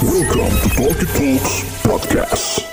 [0.00, 2.64] Welcome to Talkie Talks Podcast.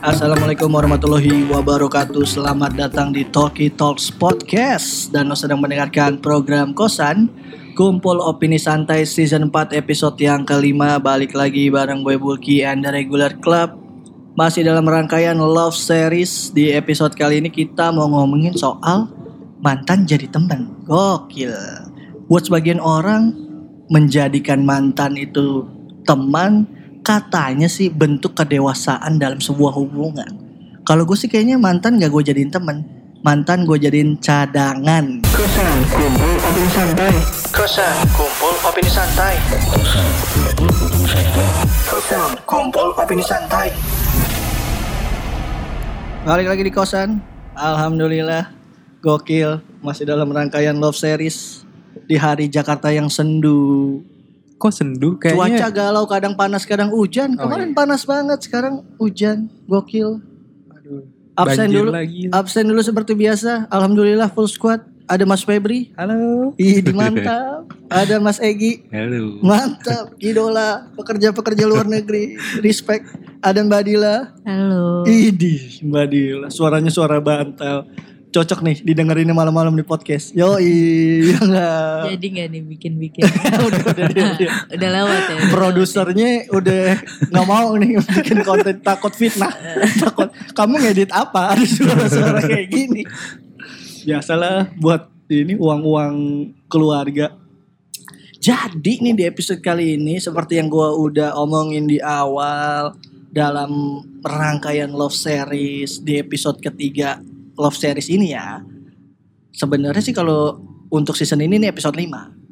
[0.00, 7.43] Assalamualaikum warahmatullahi wabarakatuh Selamat datang di Talkie Talks Podcast Dan lo sedang mendengarkan program Kosan
[7.74, 11.02] Kumpul Opini Santai Season 4 episode yang kelima.
[11.02, 13.74] Balik lagi bareng gue Bulky and the Regular Club.
[14.38, 16.54] Masih dalam rangkaian Love Series.
[16.54, 19.10] Di episode kali ini kita mau ngomongin soal
[19.58, 21.50] Mantan jadi teman Gokil.
[22.30, 23.34] Buat sebagian orang
[23.90, 25.68] Menjadikan mantan itu
[26.08, 26.64] teman
[27.04, 30.30] katanya sih bentuk kedewasaan dalam sebuah hubungan.
[30.88, 32.80] Kalau gue sih kayaknya mantan gak gue jadiin temen,
[33.24, 35.24] mantan gue jadiin cadangan.
[35.32, 37.12] Kosan kumpul opini santai.
[37.56, 39.34] Kosan kumpul opini santai.
[41.88, 43.68] Kosan kumpul opini santai.
[46.28, 47.24] Balik lagi di kosan.
[47.56, 48.52] Alhamdulillah,
[49.00, 51.64] gokil masih dalam rangkaian love series
[52.04, 54.04] di hari Jakarta yang sendu.
[54.60, 55.72] Kok sendu Cuaca kayaknya?
[55.72, 57.40] galau, kadang panas, kadang hujan.
[57.40, 57.76] Oh, Kemarin iya.
[57.76, 59.48] panas banget, sekarang hujan.
[59.64, 60.33] Gokil.
[61.34, 61.90] Absen banjir dulu.
[61.90, 62.22] lagi.
[62.30, 63.66] Absen dulu seperti biasa.
[63.70, 64.82] Alhamdulillah full squad.
[65.04, 65.92] Ada Mas Febri.
[66.00, 66.56] Halo.
[66.56, 67.68] Ih, mantap.
[67.92, 68.88] Ada Mas Egi.
[68.88, 69.36] Halo.
[69.44, 70.16] Mantap.
[70.16, 72.40] Idola pekerja-pekerja luar negeri.
[72.64, 73.12] Respect.
[73.44, 74.32] Ada Mbak Dila.
[74.48, 75.04] Halo.
[75.04, 76.46] Idih, Mbak Dila.
[76.48, 77.84] Suaranya suara bantal.
[78.34, 80.34] Cocok nih didengerinnya malam-malam di podcast.
[80.34, 82.18] Yo, iya enggak.
[82.18, 83.22] Jadi nggak nih bikin-bikin?
[83.70, 84.26] udah, udah, udah,
[84.74, 84.90] udah.
[84.90, 85.34] Lewat ya.
[85.38, 86.98] udah produsernya udah
[87.30, 89.54] nggak mau nih bikin konten takut fitnah
[90.02, 93.02] takut kamu ngedit apa ada suara-suara kayak gini
[94.02, 96.14] biasalah buat ini uang-uang
[96.66, 97.34] keluarga
[98.42, 102.98] jadi nih di episode kali ini seperti yang gua udah omongin di awal
[103.34, 107.18] dalam rangkaian love series di episode ketiga
[107.58, 108.62] love series ini ya
[109.54, 110.60] sebenarnya sih kalau
[110.90, 112.44] untuk season ini nih episode 5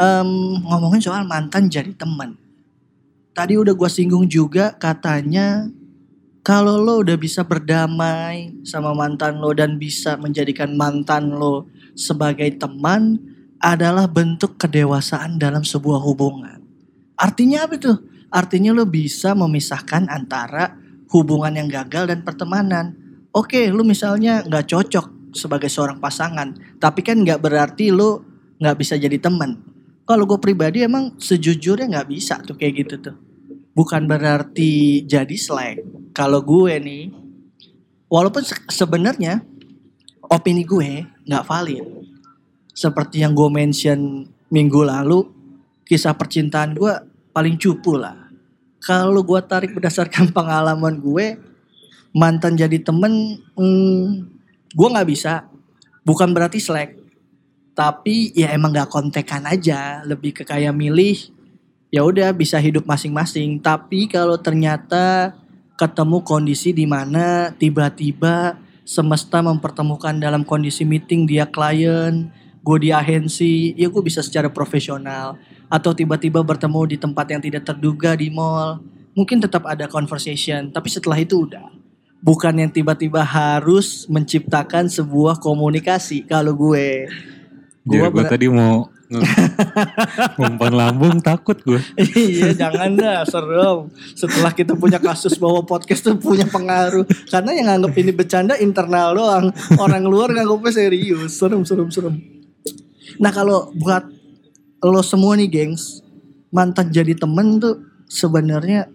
[0.00, 0.30] Em,
[0.64, 2.38] ngomongin soal mantan jadi teman.
[3.36, 5.68] Tadi udah gua singgung juga katanya
[6.40, 13.20] kalau lo udah bisa berdamai sama mantan lo dan bisa menjadikan mantan lo sebagai teman
[13.60, 16.64] adalah bentuk kedewasaan dalam sebuah hubungan.
[17.20, 18.00] Artinya apa tuh?
[18.32, 20.80] Artinya lo bisa memisahkan antara
[21.12, 22.96] hubungan yang gagal dan pertemanan.
[23.30, 26.50] Oke, lo misalnya nggak cocok sebagai seorang pasangan,
[26.82, 28.26] tapi kan nggak berarti lo
[28.58, 29.62] nggak bisa jadi teman.
[30.02, 33.16] Kalau gue pribadi emang sejujurnya nggak bisa tuh kayak gitu tuh.
[33.70, 35.78] Bukan berarti jadi slack.
[36.10, 37.14] Kalau gue nih,
[38.10, 39.46] walaupun se- sebenarnya
[40.26, 41.86] opini gue nggak valid.
[42.74, 45.22] Seperti yang gue mention minggu lalu,
[45.86, 46.92] kisah percintaan gue
[47.30, 48.18] paling cupu lah.
[48.82, 51.38] Kalau gue tarik berdasarkan pengalaman gue,
[52.14, 54.04] mantan jadi temen, hmm,
[54.74, 55.46] gue nggak bisa.
[56.02, 56.96] Bukan berarti slack.
[57.76, 60.02] Tapi ya emang gak kontekan aja.
[60.04, 61.16] Lebih ke kayak milih
[61.90, 63.58] ya udah bisa hidup masing-masing.
[63.60, 65.34] Tapi kalau ternyata
[65.74, 72.28] ketemu kondisi di mana tiba-tiba semesta mempertemukan dalam kondisi meeting dia klien
[72.60, 75.36] gue di agensi ya gue bisa secara profesional.
[75.70, 78.82] Atau tiba-tiba bertemu di tempat yang tidak terduga di mall.
[79.14, 81.79] Mungkin tetap ada conversation tapi setelah itu udah
[82.20, 87.08] bukan yang tiba-tiba harus menciptakan sebuah komunikasi kalau gue.
[87.84, 88.92] Gua, ber- tadi mau
[90.38, 91.82] ngumpan lambung takut gue.
[92.14, 93.90] iya jangan dah serem.
[94.14, 97.02] Setelah kita punya kasus bahwa podcast tuh punya pengaruh.
[97.26, 99.46] Karena yang nganggap ini bercanda internal doang.
[99.80, 101.34] Orang luar nganggapnya serius.
[101.40, 102.14] Serem serem serem.
[103.18, 104.06] Nah kalau buat
[104.80, 106.00] lo semua nih gengs
[106.50, 108.90] mantan jadi temen tuh sebenarnya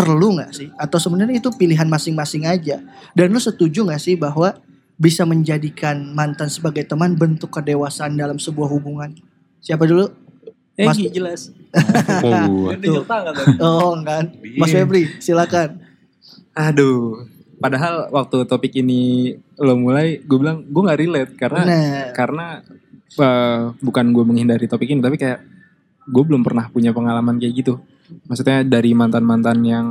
[0.00, 2.80] perlu nggak sih atau sebenarnya itu pilihan masing-masing aja
[3.12, 4.56] dan lo setuju nggak sih bahwa
[4.96, 9.12] bisa menjadikan mantan sebagai teman bentuk kedewasaan dalam sebuah hubungan
[9.60, 10.08] siapa dulu
[10.80, 11.52] Mas- Egi jelas.
[12.24, 12.72] Oh.
[12.74, 13.04] Tuh.
[13.60, 14.32] Oh enggak.
[14.58, 14.72] Mas.
[14.72, 15.78] Febri, silakan.
[16.56, 17.28] Aduh,
[17.60, 22.46] padahal waktu topik ini lo mulai, gue bilang gue nggak relate karena Nah, karena
[23.14, 25.44] eh, bukan gue menghindari topik ini, tapi kayak
[26.10, 27.78] gue belum pernah punya pengalaman kayak gitu.
[28.24, 29.86] Maksudnya dari mantan mantan yang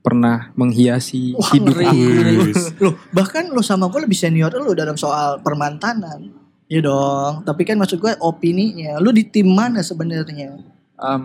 [0.00, 1.94] pernah menghiasi Wah, hidup ngeri.
[2.38, 2.52] gue.
[2.78, 6.30] loh bahkan lo sama gue lebih senior lo dalam soal permantanan.
[6.66, 7.42] Iya dong.
[7.42, 10.58] Tapi kan maksud gue opininya, lo di tim mana sebenarnya?
[10.96, 11.24] Em,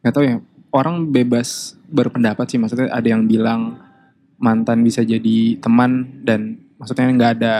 [0.00, 0.36] nggak tahu ya.
[0.70, 2.56] Orang bebas berpendapat sih.
[2.56, 3.76] Maksudnya ada yang bilang
[4.36, 7.54] mantan bisa jadi teman dan maksudnya nggak ada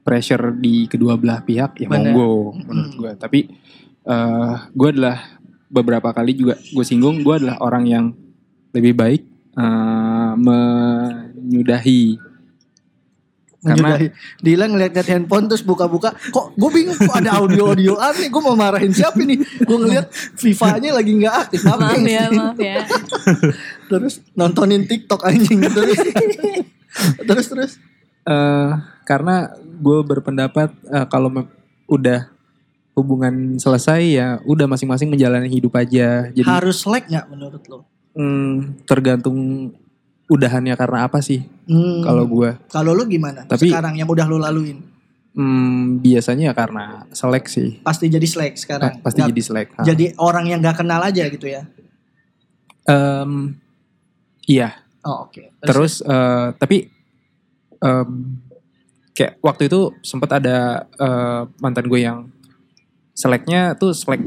[0.00, 2.12] pressure di kedua belah pihak ya Bener.
[2.12, 2.98] monggo menurut Mm.
[2.98, 3.12] gue.
[3.16, 3.40] Tapi
[4.02, 5.16] eh gue adalah
[5.74, 8.04] beberapa kali juga gue singgung gue adalah orang yang
[8.70, 9.22] lebih baik
[9.54, 12.22] eh, menyudahi
[13.64, 14.08] Karena- Menyudahi.
[14.44, 16.12] Dila ngeliat-liat handphone terus buka-buka.
[16.12, 18.28] Kok gue bingung kok ada audio-audio aneh.
[18.28, 19.40] Gue mau marahin siapa nih?
[19.40, 21.64] Gue ngeliat FIFA-nya lagi nggak aktif.
[21.64, 22.84] Apa Maaf ya, maaf ya.
[23.88, 25.64] Terus nontonin TikTok anjing.
[25.64, 25.96] Terus
[27.24, 27.72] terus terus.
[28.24, 28.70] eh
[29.08, 31.32] karena gue berpendapat eh, kalau
[31.88, 32.33] udah
[32.94, 37.82] hubungan selesai ya udah masing-masing menjalani hidup aja jadi Harus like nggak menurut lo?
[38.12, 39.70] hmm, tergantung
[40.24, 42.00] udahannya karena apa sih Hmm.
[42.00, 43.44] kalau gue Kalau lu gimana?
[43.44, 44.78] Tapi- sekarang yang udah lu laluin.
[45.32, 49.00] hmm, biasanya ya karena seleksi Pasti jadi slack sekarang.
[49.00, 51.66] pasti Nggak- jadi selek jadi orang yang gak kenal aja gitu ya.
[52.84, 53.56] Em,
[54.44, 55.56] iya Oh oke.
[55.60, 56.86] terus eh, tapi
[57.76, 58.10] em,
[59.10, 62.28] kayak waktu itu sempat ada eh, mantan gue yang
[63.14, 64.20] seleknya tuh selek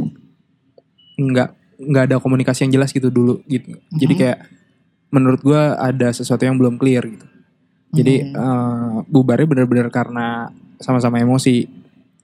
[1.16, 4.20] nggak nggak ada komunikasi yang jelas gitu dulu gitu jadi Mhm.
[4.20, 4.40] kayak
[5.10, 7.28] menurut gue ada sesuatu yang belum clear gitu
[7.90, 8.34] jadi Hmm.
[8.34, 11.68] eh, bubarnya bener-bener karena sama-sama emosi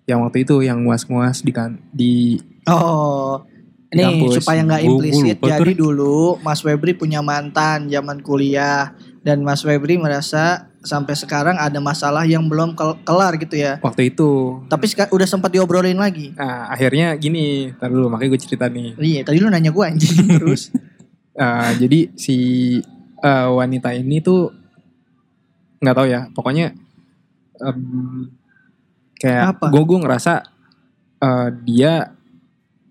[0.04, 2.14] yang waktu itu yang muas-muas di kan di
[2.64, 3.44] Oh.
[3.86, 4.42] Di Nih kampus.
[4.42, 8.90] supaya nggak implisit lupa jadi dulu Mas Febri punya mantan zaman kuliah
[9.22, 13.80] dan Mas Febri merasa sampai sekarang ada masalah yang belum kel- kelar gitu ya.
[13.80, 16.36] waktu itu Tapi udah sempat diobrolin lagi.
[16.36, 20.28] nah akhirnya gini tar dulu makanya gue cerita nih Iya, tadi lu nanya gue anjing
[20.38, 20.70] terus.
[21.34, 22.38] Eh, jadi si
[23.18, 24.52] eh, wanita ini tuh
[25.80, 26.72] nggak tahu ya pokoknya
[27.60, 28.28] em,
[29.16, 29.66] kayak Apa?
[29.70, 30.34] gue gue ngerasa
[31.18, 32.12] eh, dia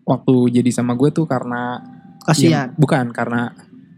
[0.03, 1.81] waktu jadi sama gue tuh karena
[2.23, 2.69] Kasihan.
[2.69, 3.53] ya, bukan karena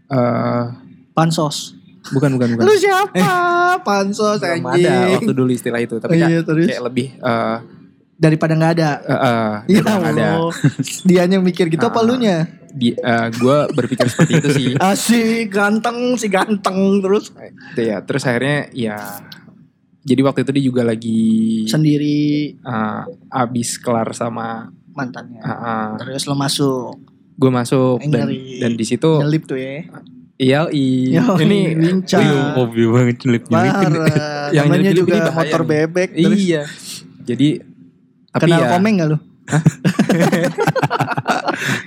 [0.05, 0.65] eh
[1.11, 1.74] Pansos.
[2.07, 3.33] Bukan bukan bukan Lu siapa?
[3.81, 4.85] Pansos belum anjing.
[4.85, 7.57] ada waktu dulu istilah itu tapi kayak, iya, terus kayak lebih eh
[8.15, 8.89] daripada nggak ada.
[8.97, 10.27] eh, eh, Iya, belum ada
[11.03, 12.05] Dianya mikir gitu apa Ah.
[12.05, 12.37] lu nya?
[12.69, 12.91] di
[13.31, 17.31] gue berpikir seperti itu sih Asik ganteng, si ganteng terus
[17.73, 18.99] ya terus akhirnya ya
[20.01, 22.19] jadi waktu itu dia juga lagi sendiri
[22.53, 23.01] eh,
[23.33, 25.39] abis kelar sama mantannya.
[25.39, 26.99] gue Terus lo masuk.
[27.41, 29.87] masuk Eh, dan dan di situ Nyelip tuh ya.
[30.35, 30.67] Iya
[31.39, 32.19] ini lincah.
[32.19, 33.17] Wih, hobi banget.
[33.47, 33.81] Parah.
[34.55, 36.09] Yang Namanya juga ini motor bebek.
[36.11, 36.63] Terus iya
[37.21, 37.49] jadi
[38.35, 39.17] kenal ya komeng gak lu?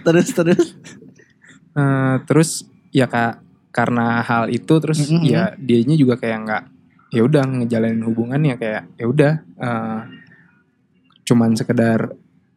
[0.03, 0.65] terus terus.
[1.75, 2.51] eh, terus
[2.91, 3.39] ya kak
[3.71, 5.23] karena hal itu terus Mhm.
[5.23, 6.63] ya dianya juga kayak nggak
[7.11, 10.01] ya udah ngejalanin hubungannya kayak ya udah eh,
[11.23, 12.11] cuman sekedar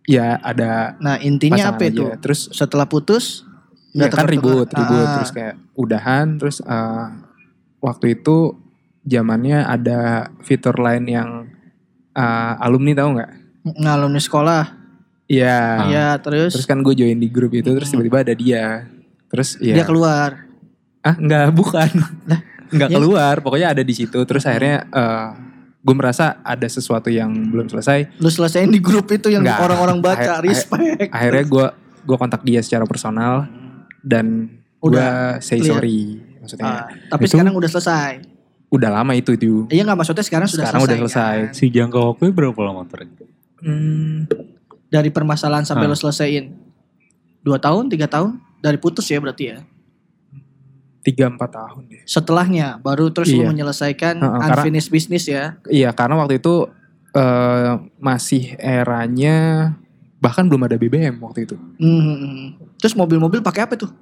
[0.03, 1.91] ya ada Nah intinya apa aja.
[1.91, 2.03] itu?
[2.17, 3.45] terus Setelah putus
[3.91, 5.05] ya nggak kan ribut ribut.
[5.07, 7.07] Ah, terus kayak udahan terus eh,
[7.83, 8.55] waktu itu
[9.03, 11.29] zamannya ada fitur lain yang
[12.15, 13.31] eh, alumni tahu nggak?
[13.61, 14.63] Ngalami sekolah.
[15.31, 15.59] Iya.
[15.88, 18.88] Iya terus, terus kan gue join di grup itu terus tiba-tiba ada dia.
[19.31, 19.75] Terus ya.
[19.79, 20.47] Dia keluar.
[21.01, 21.89] ah nggak bukan.
[22.71, 22.95] Nggak ya.
[22.95, 24.19] keluar pokoknya ada di situ.
[24.23, 25.27] Terus akhirnya eh,
[25.81, 28.21] gue merasa ada sesuatu yang belum selesai.
[28.21, 31.09] Lu selesaiin di grup itu yang orang-orang baca Akhir- respect.
[31.11, 31.65] akhirnya gue
[32.01, 33.45] gue kontak dia secara personal
[34.01, 34.50] dan
[34.80, 35.77] Udah say clear.
[35.77, 36.01] sorry
[36.38, 38.12] maksudnya Ah, tapi Itu- sekarang udah selesai.
[38.68, 40.98] udah lama itu itu Iya nggak maksudnya sekarang sudah Sekarang selesai.
[40.98, 41.38] udah selesai.
[41.44, 41.53] kan?
[41.53, 43.00] Si jangka waktunya berapa lama Ter?
[43.59, 44.25] Hmm,
[44.88, 45.89] Dari permasalahan sampai Ah.
[45.89, 46.51] lo selesaiin.
[47.39, 48.42] Dua tahun, tiga tahun?
[48.57, 49.57] Dari putus ya berarti ya?
[51.02, 52.02] tiga empat tahun deh.
[52.06, 53.42] Setelahnya baru terus Iya.
[53.42, 55.57] lo menyelesaikan Heeh, karena- unfinished business ya?
[55.66, 56.69] Iya karena waktu itu
[57.11, 59.73] eh, masih eranya
[60.18, 61.57] bahkan belum ada BBM waktu itu.
[61.75, 62.60] Hmm.
[62.81, 63.94] Terus mobil-mobil pakai apa tuh?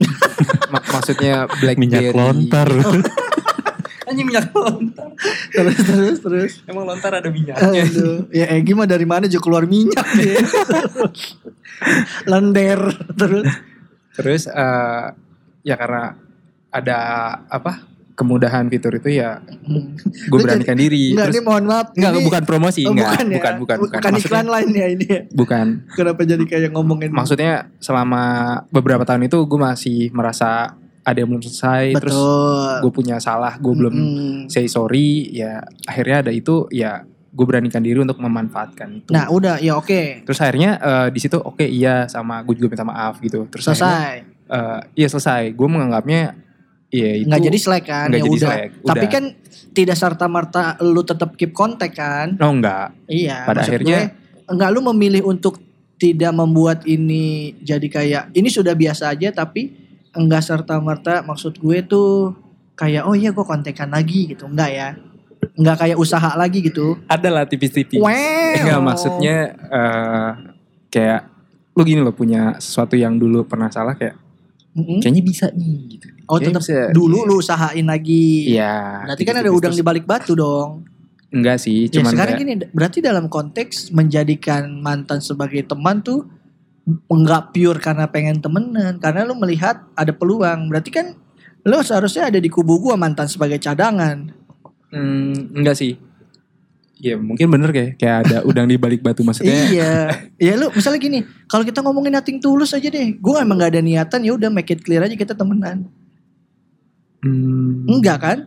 [0.72, 2.10] Ma- maksudnya BlackBerry.
[2.10, 2.68] Minyak lontar.
[4.08, 5.12] Anjing minyak lontar.
[5.52, 6.52] terus terus terus.
[6.64, 7.84] Emang lontar ada minyaknya.
[7.84, 10.40] Aduh, ya Egi mah dari mana juga keluar minyak dia.
[12.24, 12.80] Lender
[13.12, 13.46] terus.
[14.16, 15.04] Terus eh,
[15.66, 16.16] ya karena
[16.70, 16.98] ada
[17.50, 21.12] apa kemudahan fitur itu ya gue Lu beranikan diri.
[21.12, 21.86] Enggak, Terus ini mohon maaf.
[21.92, 23.36] enggak ini- bukan promosi, Oh, enggak, bukan, ya?
[23.36, 23.76] bukan, bukan, bukan.
[23.94, 25.20] Bukan Maksudnya- iklan lain ya ini ya.
[25.30, 25.66] Bukan.
[25.92, 28.22] Kenapa jadi kayak ngomongin Maksudnya selama
[28.68, 31.92] beberapa tahun itu gue masih merasa ada yang belum selesai.
[31.94, 32.72] Terus Betul.
[32.82, 34.36] gue punya salah, gue belum Mm-mm.
[34.48, 35.28] say sorry.
[35.30, 39.12] Ya akhirnya ada itu, ya gue beranikan diri untuk memanfaatkan itu.
[39.12, 40.24] Nah, udah ya oke.
[40.24, 43.44] Terus akhirnya eh, di situ oke iya sama gue juga minta maaf gitu.
[43.46, 44.16] Terus akhirnya, Selesai.
[44.48, 45.42] eh, iya selesai.
[45.52, 46.32] Gue menganggapnya
[46.88, 48.06] ya itu Nggak jadi slack kan?
[48.08, 48.48] nggak ya jadi udah.
[48.48, 49.10] slack, Tapi udah.
[49.10, 49.24] kan
[49.72, 52.36] tidak serta merta lu tetap keep kontak kan?
[52.36, 52.94] Oh enggak.
[53.06, 53.44] Iya.
[53.44, 55.58] Pada akhirnya- gue, enggak lu memilih untuk
[55.96, 57.24] tidak membuat ini
[57.58, 59.72] jadi kayak ini sudah biasa aja tapi
[60.12, 62.36] enggak serta merta maksud gue tuh
[62.74, 64.88] kayak oh iya gue kontekan lagi gitu enggak ya
[65.54, 67.96] enggak kayak usaha lagi gitu Ada lah tipis-tipis.
[67.96, 68.12] wow
[68.54, 70.30] Enggak maksudnya eh,
[70.90, 71.20] kayak
[71.72, 74.20] lo gini lo punya sesuatu yang dulu pernah salah kayak
[74.72, 75.00] Mm-mm.
[75.00, 76.08] kayaknya bisa nih gitu.
[76.26, 76.90] Oh tetap bisa.
[76.90, 78.50] dulu lu usahain lagi.
[78.50, 79.06] Iya.
[79.06, 80.82] Berarti kan ada tipis-tipis udang di balik batu dong.
[81.30, 86.22] Enggak sih, Ya cuman sekarang kayak, gini, berarti dalam konteks menjadikan mantan sebagai teman tuh
[87.10, 90.70] enggak pure karena pengen temenan, karena lu melihat ada peluang.
[90.70, 91.18] Berarti kan
[91.66, 94.30] lu seharusnya ada di kubu gua mantan sebagai cadangan.
[94.94, 95.98] hmm, enggak sih.
[96.96, 99.66] Ya mungkin bener kayak kayak ada udang di balik batu maksudnya.
[99.68, 99.94] iya.
[100.38, 101.18] Ya lu misalnya gini,
[101.50, 103.18] kalau kita ngomongin nothing tulus aja deh.
[103.18, 105.90] Gua emang gak ada niatan ya udah make it clear aja kita temenan.
[107.26, 108.38] Hmm, Enggak kan?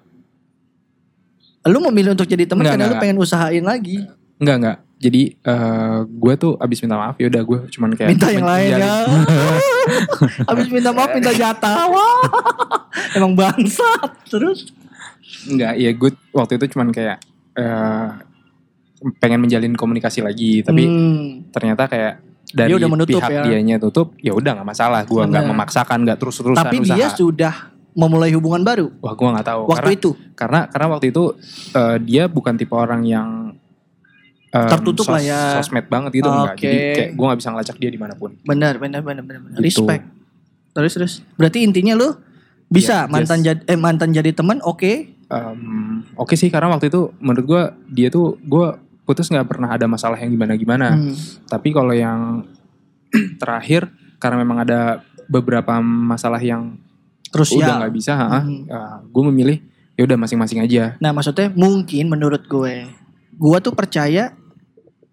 [1.66, 3.04] Lu memilih untuk jadi teman Enggak, karena lu enggak.
[3.04, 3.98] pengen usahain lagi.
[4.38, 4.78] Enggak enggak.
[5.00, 8.72] Jadi eh gue tuh abis minta maaf ya udah gue cuman kayak minta yang lain
[8.74, 8.96] ya.
[10.50, 11.88] Habis minta maaf minta jatah.
[11.88, 12.20] Wah.
[13.16, 14.10] Emang bangsat.
[14.26, 14.72] Terus
[15.46, 17.18] Enggak, ya gue waktu itu cuman kayak
[17.54, 18.08] eh
[19.18, 21.48] pengen menjalin komunikasi lagi, tapi Hmm.
[21.50, 22.20] ternyata kayak
[22.50, 23.44] dari Dia udah menutup pihak ya.
[23.46, 25.06] dianya tutup, ya udah nggak masalah.
[25.06, 26.98] Gue nggak memaksakan, nggak terus-terusan tapi usaha.
[26.98, 27.56] dia sudah
[27.98, 29.62] memulai hubungan baru Wah, gue nggak tahu.
[29.66, 30.10] waktu karena, itu.
[30.38, 31.24] karena karena waktu itu
[31.74, 33.30] eh, dia bukan tipe orang yang
[34.50, 35.62] em, Tertutup lah ya.
[35.62, 36.58] Sosmed banget gitu enggak.
[36.58, 38.34] Jadi kayak gue nggak bisa ngelacak dia di mana pun.
[38.42, 39.42] Benar, benar, benar, benar.
[39.46, 39.58] benar.
[39.62, 39.86] Gitu.
[39.86, 40.04] Respect.
[40.74, 41.14] Terus terus.
[41.38, 42.10] Berarti intinya lu
[42.70, 43.46] bisa Ya, mantan yes.
[43.50, 45.18] jadi eh mantan jadi teman oke.
[45.30, 45.62] Em,
[46.18, 48.74] Oke sih, karena waktu itu menurut gue dia tuh gue
[49.06, 50.98] putus nggak pernah ada masalah yang gimana-gimana.
[50.98, 51.14] Hmm.
[51.46, 52.46] Tapi kalau yang
[53.42, 56.74] terakhir karena memang ada beberapa masalah yang
[57.30, 57.78] Terus udah ya.
[57.86, 58.58] nggak bisa, Mhm.
[59.10, 59.58] gue memilih
[59.94, 60.96] ya udah masing-masing aja.
[61.04, 62.88] Nah, maksudnya mungkin menurut gue,
[63.36, 64.34] gue tuh percaya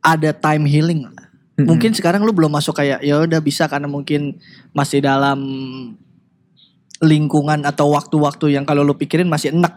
[0.00, 1.02] ada time healing.
[1.10, 1.26] lah.
[1.56, 1.72] Mm-mm.
[1.72, 4.36] Mungkin sekarang lu belum masuk kayak ya udah bisa karena mungkin
[4.76, 5.40] masih dalam
[7.00, 9.76] lingkungan atau waktu-waktu yang kalau lu pikirin masih enak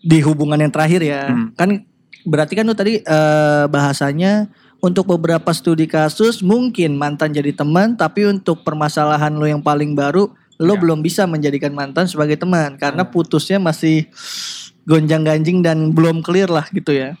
[0.00, 1.30] di hubungan yang terakhir ya.
[1.30, 1.52] Hmm.
[1.54, 1.84] Kan
[2.26, 4.48] berarti kan lu tadi eh, bahasanya
[4.80, 10.32] untuk beberapa studi kasus mungkin mantan jadi teman tapi untuk permasalahan lu yang paling baru
[10.60, 10.78] lu Ya.
[10.78, 13.10] belum bisa menjadikan mantan sebagai teman karena Hmm.
[13.10, 14.04] putusnya masih
[14.82, 17.16] gonjang-ganjing dan belum clear lah gitu ya.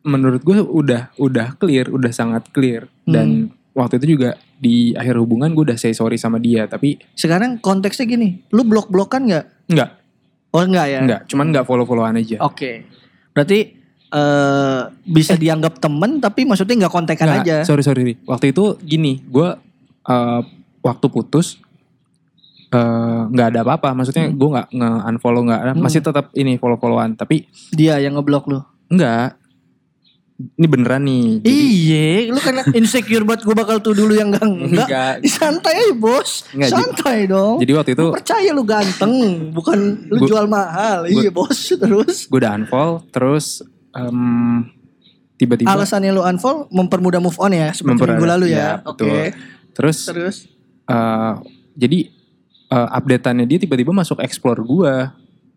[0.00, 5.52] menurut gue udah udah clear, udah sangat clear dan waktu itu juga di akhir hubungan
[5.52, 9.68] gue udah say sorry sama dia, tapi Sekarang konteksnya gini, lu blok-blokan nggak?
[9.68, 9.90] enggak,
[10.48, 11.00] Oh enggak ya?
[11.04, 12.40] enggak, cuman enggak follow-followan aja.
[12.40, 12.88] Oke.
[13.30, 13.58] Berarti
[14.08, 17.56] eh bisa dianggap temen tapi maksudnya nggak kontekan Enggak, aja.
[17.68, 19.48] Sorry sorry, waktu itu gini, gue
[20.06, 20.40] eh,
[20.80, 21.60] waktu putus
[22.70, 25.78] eh, nggak ada apa-apa, maksudnya gue nggak nge unfollow nggak, Hmm.
[25.78, 28.60] masih tetap ini follow-followan, tapi Dia yang ngeblok lu.
[28.86, 29.36] enggak.
[30.38, 31.42] Ini beneran nih.
[31.42, 34.46] Jadi, Iya, lu kan insecure buat gue bakal tuh dulu yang enggak.
[34.46, 34.86] Enggak.
[34.86, 35.14] enggak.
[35.26, 36.46] Santai aja bos.
[36.48, 37.56] Enggak, jadi- Santai dong.
[37.58, 39.12] Jadi waktu itu Gua percaya lu ganteng,
[39.50, 40.98] bukan lu Gua- jual mahal.
[41.04, 42.16] gua- iya bos, terus.
[42.24, 44.62] gue udah unfollow, terus em,
[45.34, 48.78] tiba-tiba Alasannya lu unfollow mempermudah move on ya seperti minggu lalu ya.
[48.78, 49.10] betul.
[49.10, 49.34] Oke.
[49.72, 50.36] terus Terus
[50.84, 51.32] eh,
[51.74, 51.98] jadi
[52.68, 54.94] eh, updateannya dia tiba-tiba masuk explore gue.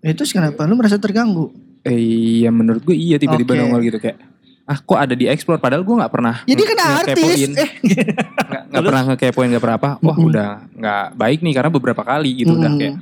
[0.02, 1.54] itu kenapa lu merasa terganggu?
[1.82, 3.60] Eh, ya menurut gue iya tiba-tiba Oke.
[3.60, 4.18] nongol gitu kayak
[4.64, 7.38] ah kok ada di explore padahal gue nggak pernah Jadi kan nge- artis.
[7.58, 7.72] Eh,
[8.68, 10.28] nggak pernah ngekepoin nggak pernah apa wah Mm-mm.
[10.28, 12.80] udah nggak baik nih karena beberapa kali gitu udah Mm.
[12.80, 12.96] kayak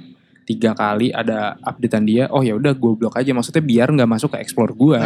[0.43, 4.33] tiga kali ada updatean dia oh ya udah gue blok aja maksudnya biar nggak masuk
[4.33, 4.97] ke explore gue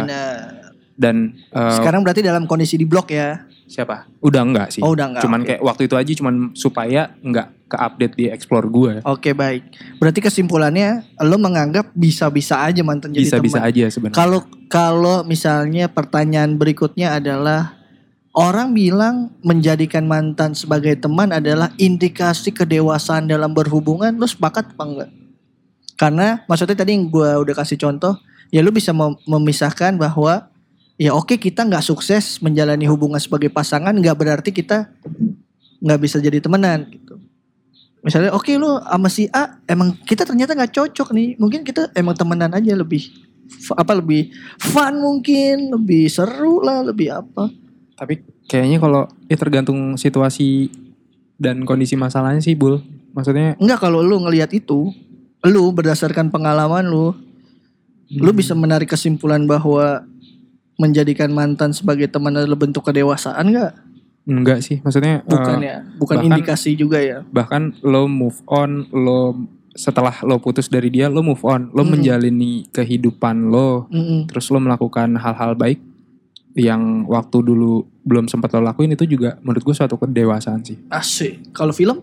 [0.94, 1.16] dan
[1.50, 3.42] eh, Sekarang berarti dalam kondisi di blok ya.
[3.64, 5.46] Siapa udah enggak sih Oh, udah enggak, cuman oke.
[5.48, 9.62] kayak waktu itu aja cuman supaya nggak ke update di explore gue Oke baik.
[9.96, 13.68] Berarti kesimpulannya lo menganggap bisa-bisa aja mantan jadi bisa-bisa teman.
[13.68, 17.74] aja sebenarnya Kalau kalau misalnya pertanyaan berikutnya adalah
[18.30, 25.10] orang bilang menjadikan mantan sebagai teman adalah indikasi kedewasaan dalam berhubungan, lo sepakat apa enggak?
[25.94, 28.18] Karena maksudnya tadi yang gue udah kasih contoh,
[28.50, 30.50] ya lo bisa mem- memisahkan bahwa
[30.94, 34.90] ya oke kita nggak sukses menjalani hubungan sebagai pasangan, nggak berarti kita
[35.84, 37.20] nggak bisa jadi temenan gitu.
[38.04, 42.12] Misalnya oke lo sama si A emang kita ternyata nggak cocok nih, mungkin kita emang
[42.12, 43.08] temenan aja lebih
[43.76, 47.48] apa lebih fun mungkin, lebih seru lah, lebih apa.
[47.94, 48.20] Tapi
[48.50, 50.68] kayaknya kalau ya tergantung situasi
[51.40, 52.82] dan kondisi masalahnya sih, Bul.
[53.14, 54.90] Maksudnya Enggak kalau lu ngelihat itu,
[55.46, 57.14] lu berdasarkan pengalaman lu,
[58.10, 58.38] lu Hmm.
[58.38, 60.02] bisa menarik kesimpulan bahwa
[60.76, 63.72] menjadikan mantan sebagai teman adalah bentuk kedewasaan enggak?
[64.24, 64.80] enggak sih.
[64.80, 67.20] Maksudnya Bukan eh, ya, bukan bahkan- indikasi juga ya.
[67.28, 69.36] bahkan lo move on, lo
[69.70, 71.92] setelah lo putus dari dia, lo move on, lo Mm-mm.
[71.92, 74.24] menjalani kehidupan lo, Mm-mm.
[74.24, 75.82] terus lo melakukan hal-hal baik
[76.54, 80.78] yang waktu dulu belum sempat lo lakuin itu juga menurut gue suatu kedewasaan sih.
[80.88, 81.50] Asik.
[81.50, 82.00] Kalau film?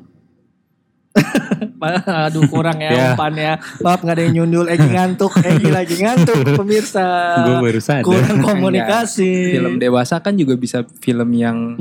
[2.27, 3.03] Aduh kurang ya Ya.
[3.11, 3.51] umpannya.
[3.79, 4.65] Maaf nggak ada yang nyundul.
[4.65, 5.33] Egi ngantuk.
[5.37, 7.07] Egi lagi ngantuk pemirsa.
[7.41, 8.05] Gue baru sadar.
[8.05, 9.57] Kurang komunikasi.
[9.57, 11.75] Film dewasa kan juga bisa film yang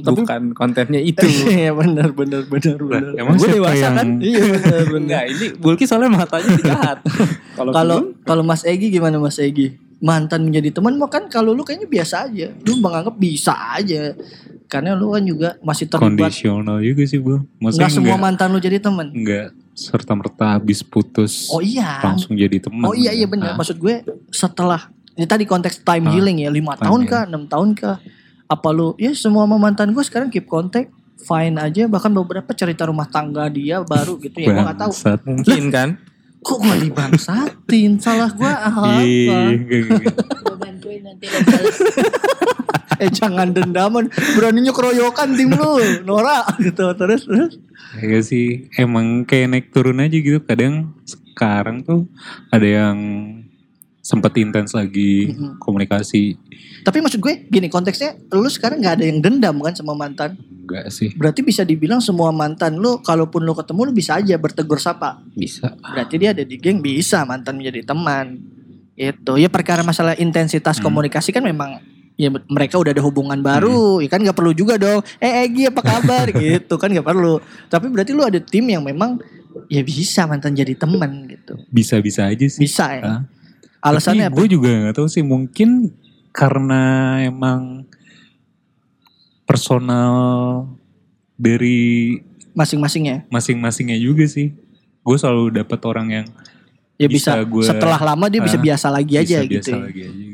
[0.00, 1.24] Tapi bukan kontennya itu.
[1.52, 3.12] Iya benar benar benar benar.
[3.14, 4.08] emang Gue dewasa yang- kan?
[4.18, 5.00] Iya benar benar.
[5.02, 6.98] Enggak, ini Bulky soalnya matanya jahat.
[7.58, 9.76] Kalau Kalau Mas Egi gimana Mas Egi?
[10.02, 12.50] Mantan menjadi teman mah kan kalau lu kayaknya biasa aja.
[12.60, 14.10] Lu menganggap bisa aja.
[14.72, 16.32] Karena lu kan juga masih terlibat.
[16.32, 17.44] Kondisional juga sih gue.
[17.60, 19.06] Maksudnya Enggak semua enggak, mantan lu jadi teman.
[19.12, 22.00] enggak serta merta habis putus Oh iya.
[22.00, 22.84] langsung jadi teman.
[22.84, 23.52] Oh iya iya benar.
[23.52, 27.44] Ah, Maksud gue setelah ini tadi konteks time Ah, healing ya, lima tahun kah, enam
[27.44, 28.00] tahun kah?
[28.48, 30.88] Apa lu ya semua sama mantan gue sekarang keep contact,
[31.18, 31.84] fine aja.
[31.84, 34.92] Bahkan beberapa cerita rumah tangga dia baru gitu ya, gue nggak tahu.
[35.26, 35.88] mungkin kan.
[36.42, 38.02] Kok gue dibangsatin?
[38.02, 38.98] Salah gue apa?
[38.98, 40.16] Iya, enggak.
[40.42, 41.38] Gue bantuin nanti lo.
[43.02, 44.06] Eh jangan dendaman,
[44.38, 47.58] beraninya keroyokan tim lu, Nora gitu terus terus.
[47.98, 50.38] Ya sih, emang kayak naik turun aja gitu.
[50.40, 52.06] Kadang sekarang tuh
[52.48, 52.96] ada yang
[53.98, 55.58] sempet intens lagi Mm-mm.
[55.58, 56.34] komunikasi.
[56.82, 60.34] Tapi maksud gue gini konteksnya, lu sekarang nggak ada yang dendam kan sama mantan?
[60.62, 64.78] Enggak sih, Berarti bisa dibilang semua mantan lu, kalaupun lu ketemu lu bisa aja bertegur
[64.78, 65.22] sapa.
[65.34, 65.74] bisa.
[65.78, 68.42] Berarti dia ada di geng bisa mantan menjadi teman.
[68.92, 70.84] Itu ya perkara masalah intensitas Hmm.
[70.84, 71.78] komunikasi kan memang
[72.14, 75.00] ya mereka udah ada hubungan baru, ya kan nggak perlu juga dong.
[75.16, 77.40] Eh Egi apa kabar gitu kan nggak perlu.
[77.66, 79.16] Tapi berarti lu ada tim yang memang
[79.66, 81.56] ya bisa mantan jadi teman gitu.
[81.68, 82.60] Bisa-bisa aja sih.
[82.60, 83.02] Bisa ya.
[83.02, 83.20] Ah.
[83.82, 84.36] Alasannya apa?
[84.36, 85.90] Gue juga gak tahu sih, mungkin
[86.30, 86.82] karena
[87.20, 87.82] emang
[89.44, 90.14] personal
[91.34, 92.20] dari
[92.52, 93.26] Masing-masingnya.
[93.26, 94.54] masing-masingnya juga sih.
[95.02, 96.26] Gue selalu dapet orang yang
[96.94, 99.50] Ya bisa, Bisa gue- setelah lama dia bisa Ah, biasa lagi aja bisa gitu.
[99.58, 99.80] biasa ya.
[99.82, 100.31] lagi aja gitu.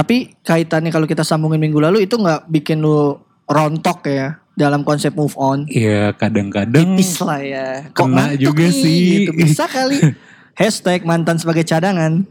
[0.00, 5.12] Tapi kaitannya kalau kita sambungin minggu lalu itu nggak bikin lu rontok ya dalam konsep
[5.12, 5.68] move on.
[5.68, 7.68] Iya kadang-kadang Tipis lah ya.
[7.92, 8.72] kena ngantuk juga nih?
[8.74, 9.00] sih.
[9.20, 9.30] Gitu.
[9.36, 10.00] Bisa kali.
[10.50, 12.24] Hashtag mantan sebagai cadangan.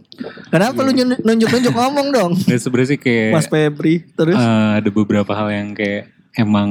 [0.49, 2.31] Kenapa lu nyun- nunjuk-nunjuk ngomong dong?
[2.49, 4.01] ya sebenarnya sih kayak Mas Febri.
[4.07, 6.69] Terus eh, ada beberapa hal yang kayak emang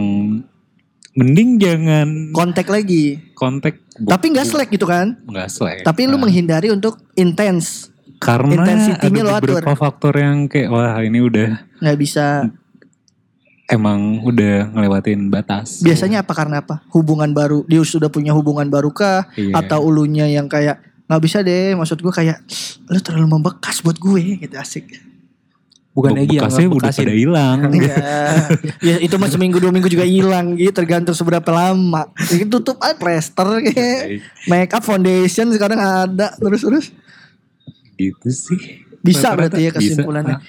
[1.14, 3.18] mending jangan kontak lagi.
[3.34, 5.18] kontak Tapi nggak slack gitu kan?
[5.24, 5.78] nggak slack.
[5.82, 7.90] Tapi lu Nah, menghindari untuk intens.
[8.18, 9.48] Karena intensity-nya lu ada atur.
[9.62, 12.26] beberapa faktor yang kayak wah ini udah Nggak bisa.
[13.68, 15.84] emang udah ngelewatin batas.
[15.84, 16.80] Biasanya apa karena apa?
[16.88, 17.68] Hubungan baru.
[17.68, 19.28] Dia sudah punya hubungan baru kah?
[19.36, 19.54] Iya.
[19.54, 21.76] Atau ulunya yang kayak nggak bisa deh.
[21.76, 22.40] Maksud gue kayak
[22.88, 25.04] lu terlalu membekas buat gue gitu asik.
[25.92, 27.58] Bukan Egi yang bekasnya udah pada hilang.
[27.74, 27.96] Iya.
[28.78, 32.06] ya itu mah seminggu dua minggu juga hilang gitu tergantung seberapa lama.
[32.24, 36.86] Ini tutup aja plester kayak make up foundation sekarang ada terus terus.
[37.98, 38.86] Gitu sih.
[39.02, 39.78] Bisa Rata-rata berarti ya bisa.
[39.82, 40.36] kesimpulannya.
[40.38, 40.42] Ah.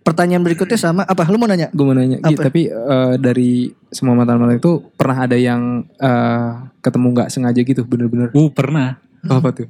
[0.00, 1.28] Pertanyaan berikutnya sama apa?
[1.28, 1.68] Lu mau nanya?
[1.72, 2.48] Gue mau nanya, Gi, Apa?
[2.48, 6.48] tapi eh, dari semua mantan-mantan itu pernah ada yang eh,
[6.80, 8.32] ketemu nggak sengaja gitu, bener-bener.
[8.32, 8.96] Uh pernah.
[9.28, 9.68] Apa tuh?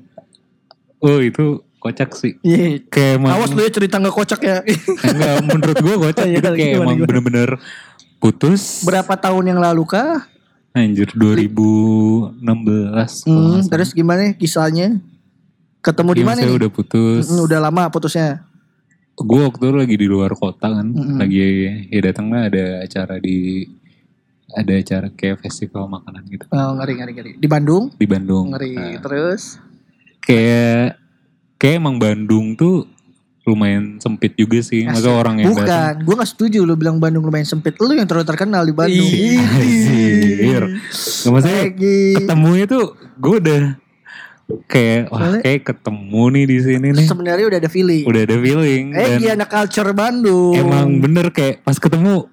[1.02, 2.38] Oh itu kocak sih.
[2.46, 2.78] Iya.
[2.86, 4.56] Kayak emang Awas lu ya cerita nggak kocak ya.
[5.10, 7.50] enggak menurut gue kocak gitu kayak gimana, emang bener-bener
[8.22, 8.84] putus.
[8.86, 10.28] Berapa tahun yang lalu kah?
[10.70, 12.38] Anjir 2016.
[12.38, 15.02] kalau Hmm, terus gimana kisahnya?
[15.80, 16.56] Ketemu di Iya, mana nih?
[16.56, 17.24] udah putus.
[17.26, 18.44] Udah lama putusnya.
[19.16, 21.20] Gue waktu itu lagi di luar kota kan, Mm-mm.
[21.20, 21.36] lagi
[21.88, 23.68] ya datangnya ada acara di
[24.50, 27.32] ada acara kayak festival makanan gitu Oh, ngeri ngeri ngeri.
[27.36, 27.92] Di Bandung?
[27.94, 28.50] di Bandung.
[28.50, 28.72] Ngeri.
[28.72, 29.60] Nah, Terus
[30.20, 30.96] kayak
[31.54, 32.88] kayak emang Bandung tuh
[33.44, 34.88] lumayan sempit juga sih.
[34.88, 37.76] Masa orang yang Bukan, gue gak setuju lu bilang Bandung lumayan sempit.
[37.76, 39.04] Lu yang terlalu terkenal di Bandung.
[39.04, 40.70] Nggak,
[41.28, 41.62] maksudnya
[42.16, 42.84] ketemunya tuh
[43.16, 43.60] gue udah
[44.66, 47.06] kayak wah Soalnya- kayak ketemu nih di sini nih.
[47.06, 48.04] Sebenarnya udah ada feeling.
[48.04, 50.52] Udah ada feeling Eh, dan dia anak culture Bandung.
[50.54, 52.26] emang bener kayak pas ketemu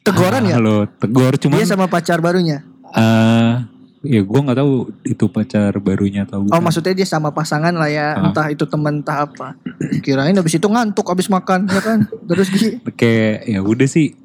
[0.00, 0.56] teguran ah, ya?
[0.56, 2.64] Halo, tegur cuman Dia sama pacar barunya.
[2.90, 3.54] eh
[4.00, 4.72] ya gue nggak tahu
[5.04, 8.26] itu pacar barunya atau Oh, maksudnya dia sama pasangan lah ya, Ah.
[8.26, 9.54] entah itu teman entah apa.
[10.00, 11.98] Kirain habis itu ngantuk habis makan, ya kan?
[12.24, 14.16] Terus Gi, kayak ya udah sih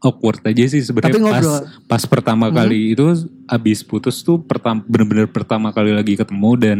[0.00, 1.46] awkward aja sih sebenarnya pas
[1.88, 2.56] pas pertama Hmm.
[2.56, 3.04] kali itu
[3.44, 6.78] abis putus tuh pertama bener-bener pertama kali lagi ketemu dan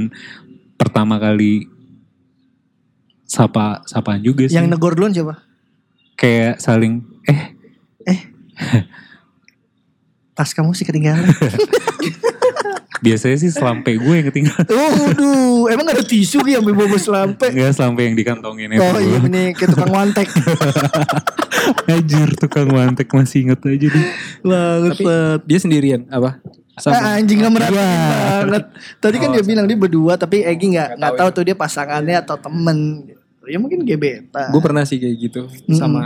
[0.74, 1.68] pertama kali
[3.24, 5.40] sapa sapaan juga sih yang negor duluan siapa?
[6.14, 8.20] kayak saling eh
[10.34, 11.30] Tas kamu sih ketinggalan.
[13.04, 16.96] biasanya sih selampe gue yang ketinggalan oh, aduh, emang gak ada tisu Gi sampai bobo
[16.96, 17.52] selampe.
[17.52, 20.28] Enggak selampe yang dikantongin itu Oh iya ini kayak tukang wantek.
[21.90, 24.06] Anjir tukang wantek masih inget aja deh
[24.40, 24.96] Banget.
[25.44, 26.40] Dia sendirian apa?
[26.74, 26.98] Sama.
[26.98, 27.86] Ah, anjing gak merhatiin Iya.
[28.42, 28.64] banget.
[28.98, 31.44] Tadi kan Oh, dia bilang dia berdua tapi Egi nggak Nggak nggak tahu tahu tuh
[31.44, 32.78] dia pasangannya atau temen.
[33.44, 34.50] Ya mungkin gebetan.
[34.50, 35.76] Gue pernah sih kayak gitu Mm-mm.
[35.76, 36.00] sama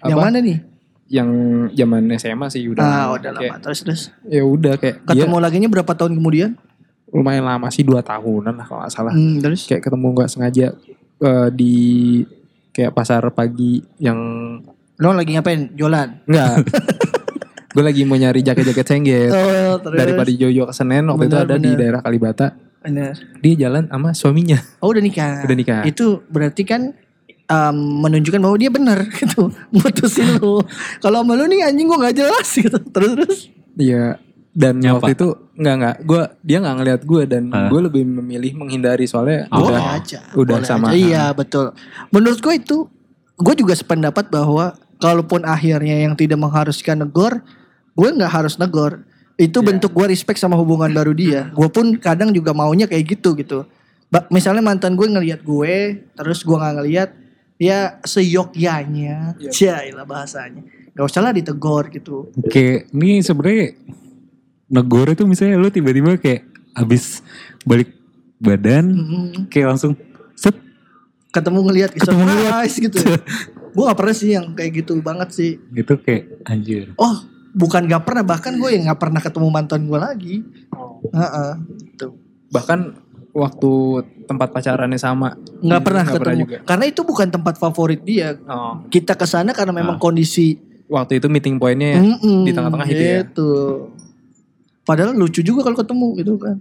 [0.00, 0.22] Yang apa?
[0.22, 0.58] mana nih?
[1.04, 1.28] Yang
[1.76, 2.80] zaman SMA sih udah.
[2.80, 4.02] ah udah kayak, lama terus terus.
[4.24, 6.50] Ya udah kayak dia Ketemu laginya berapa tahun kemudian?
[7.14, 9.14] lumayan lama sih dua tahunan lah kalau nggak salah.
[9.14, 10.66] Hmm, terus Kayak ketemu nggak sengaja
[11.20, 11.74] eh, di
[12.74, 14.18] kayak pasar pagi yang
[14.94, 15.70] lo lagi ngapain?
[15.78, 16.26] Jualan.
[16.26, 16.54] enggak.
[17.74, 19.30] gue lagi mau nyari jaket-jaket sengget.
[19.30, 19.98] Oh, terus.
[19.98, 21.78] Daripada Jojo ke Senen waktu itu ada di benar.
[21.78, 22.46] daerah Kalibata.
[22.82, 23.14] Bener.
[23.38, 24.58] Dia jalan sama suaminya.
[24.78, 25.42] Oh, udah nikah.
[25.42, 25.80] Udah nikah.
[25.82, 26.98] Itu berarti kan
[27.46, 29.48] um, menunjukkan bahwa dia benar gitu.
[29.70, 30.62] Mutusin lu.
[30.98, 32.78] Kalau sama lu nih anjing gua nggak jelas gitu.
[32.90, 33.38] Terus terus.
[33.74, 34.18] Iya.
[34.54, 35.02] Dan Nyapa.
[35.02, 35.28] waktu itu
[35.58, 37.66] enggak enggak, gue dia nggak ngeliat gue dan Hah?
[37.66, 39.66] gue lebih memilih menghindari soalnya Oh.
[39.66, 40.20] Boleh udah aja.
[40.30, 40.86] udah boleh sama.
[40.86, 40.94] aja.
[40.94, 41.74] Iya, betul.
[42.08, 42.86] Menurut gue itu
[43.34, 47.42] gue juga sependapat bahwa kalaupun akhirnya yang tidak mengharuskan negor,
[47.92, 49.02] gue nggak harus negor.
[49.34, 49.66] Itu Iya.
[49.74, 51.50] bentuk gue respect sama hubungan baru dia.
[51.50, 53.66] Gue pun kadang juga maunya kayak gitu gitu.
[54.06, 55.74] Ba- misalnya mantan gue ngelihat gue,
[56.14, 57.10] terus gue nggak ngelihat,
[57.64, 59.88] ya seyogyanya, Iya.
[59.90, 60.60] lah bahasanya.
[60.92, 62.28] Gak usah lah ditegor gitu.
[62.46, 63.74] Kayak ini sebenarnya
[64.66, 67.24] negor itu misalnya lu tiba-tiba kayak abis
[67.62, 67.90] balik
[68.36, 69.48] badan Mm-mm.
[69.48, 69.94] kayak langsung
[70.34, 70.54] set
[71.30, 72.46] Ketemu ngelihat Ketemu ngeliat.
[72.62, 72.98] surprise gitu.
[73.74, 75.52] gue gak pernah sih yang kayak gitu banget sih.
[75.72, 76.94] gitu kayak anjir.
[76.94, 77.16] Oh,
[77.50, 80.36] bukan gak pernah bahkan gue yang gak pernah ketemu mantan gue lagi.
[81.10, 81.52] Heeh,
[81.84, 82.14] gitu.
[82.48, 82.78] Bahkan
[83.34, 83.70] waktu
[84.24, 85.34] tempat pacarannya sama.
[85.60, 86.42] Nggak pernah Nggak pernah ketemu.
[86.46, 86.56] juga.
[86.64, 88.38] Karena itu bukan tempat favorit dia.
[88.46, 88.80] Oh.
[88.86, 90.02] Kita ke sana karena memang Ah.
[90.02, 93.24] kondisi Waktu itu meeting pointnya Mm-mm, di tengah-tengah itu ya.
[93.24, 93.50] gitu.
[94.84, 96.60] Padahal lucu juga kalau ketemu gitu kan.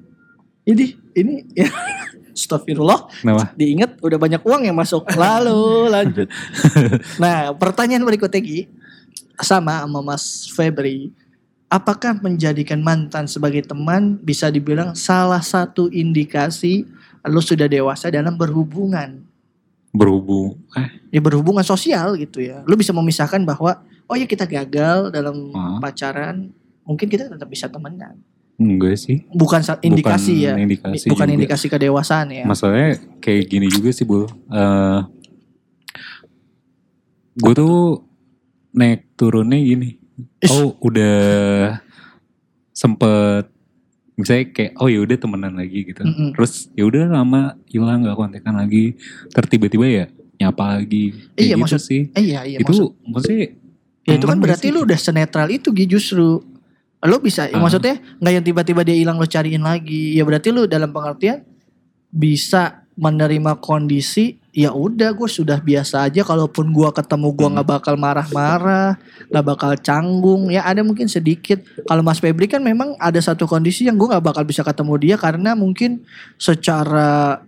[0.64, 1.68] Ini ini ya
[2.34, 3.52] Astagfirullah Kenapa?
[3.54, 6.26] diingat udah banyak uang yang masuk lalu lanjut
[7.22, 8.66] nah pertanyaan berikutnya Gi
[9.38, 11.12] sama sama Mas Febri
[11.74, 16.86] apakah menjadikan mantan sebagai teman bisa dibilang salah satu indikasi
[17.26, 19.26] lo sudah dewasa dalam berhubungan
[19.90, 20.58] Berhubung.
[20.74, 25.50] Eh, ya berhubungan sosial gitu ya lo bisa memisahkan bahwa oh ya kita gagal dalam
[25.52, 25.78] Ah.
[25.80, 26.50] pacaran
[26.82, 28.22] mungkin kita tetap bisa temenan
[28.54, 29.26] enggak sih.
[29.30, 31.36] bukan indikasi ya Indikasi bukan juga.
[31.36, 34.30] indikasi kedewasaan ya Masalahnya kayak gini juga sih bu.
[34.30, 35.00] Eh
[37.36, 38.06] gue tuh
[38.72, 39.98] naik turunnya gini.
[40.48, 41.80] Oh udah
[42.72, 43.50] sempet
[44.14, 46.02] misalnya kayak oh ya udah temenan lagi gitu.
[46.02, 46.38] Mm-mm.
[46.38, 48.94] Terus ya udah lama hilang nggak kontekan lagi.
[49.30, 50.06] Terus tiba-tiba ya
[50.40, 51.14] nyapa lagi.
[51.34, 52.02] Kayak Iya, gitu maksud- sih.
[52.14, 53.46] iya iya itu maksud- maksudnya
[54.04, 54.74] Ya itu kan berarti sih.
[54.76, 56.44] lu udah senetral itu Gi justru.
[57.00, 57.58] Lo bisa Ah.
[57.58, 60.14] maksudnya nggak yang tiba-tiba dia hilang lo cariin lagi.
[60.14, 61.42] Ya berarti lu dalam pengertian
[62.08, 67.54] bisa menerima kondisi ya udah gue sudah biasa aja kalaupun gua ketemu gua Hmm.
[67.58, 72.94] nggak bakal marah-marah nggak bakal canggung ya ada mungkin sedikit kalau Mas Febri kan memang
[73.02, 76.06] ada satu kondisi yang gua nggak bakal bisa ketemu dia karena mungkin
[76.38, 77.42] secara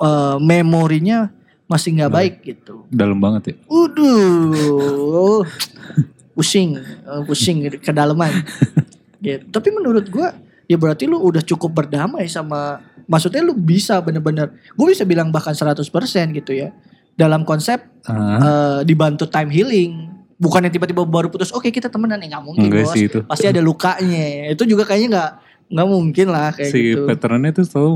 [0.00, 1.28] eh, memorinya
[1.68, 2.34] masih nggak Baik.
[2.42, 3.54] gitu dalam banget ya.
[3.68, 5.44] Waduh,
[6.34, 8.32] pusing, eh, pusing kedalaman.
[9.22, 9.44] gitu.
[9.52, 10.32] Tapi menurut gua,
[10.64, 15.52] ya berarti lu udah cukup berdamai sama, maksudnya lu bisa bener-bener, gue bisa bilang bahkan
[15.52, 15.82] 100%
[16.30, 16.70] gitu ya.
[17.18, 19.92] Dalam konsep Ah, eh, dibantu time healing.
[20.40, 22.94] Bukan yang tiba-tiba baru putus, oke kita temenan, ya nggak mungkin enggak bos.
[22.96, 23.20] sih itu.
[23.28, 24.48] Pasti ada lukanya.
[24.48, 25.30] Itu juga kayaknya nggak
[25.70, 27.06] nggak mungkin lah kayak si gitu.
[27.06, 27.94] patternnya tuh selalu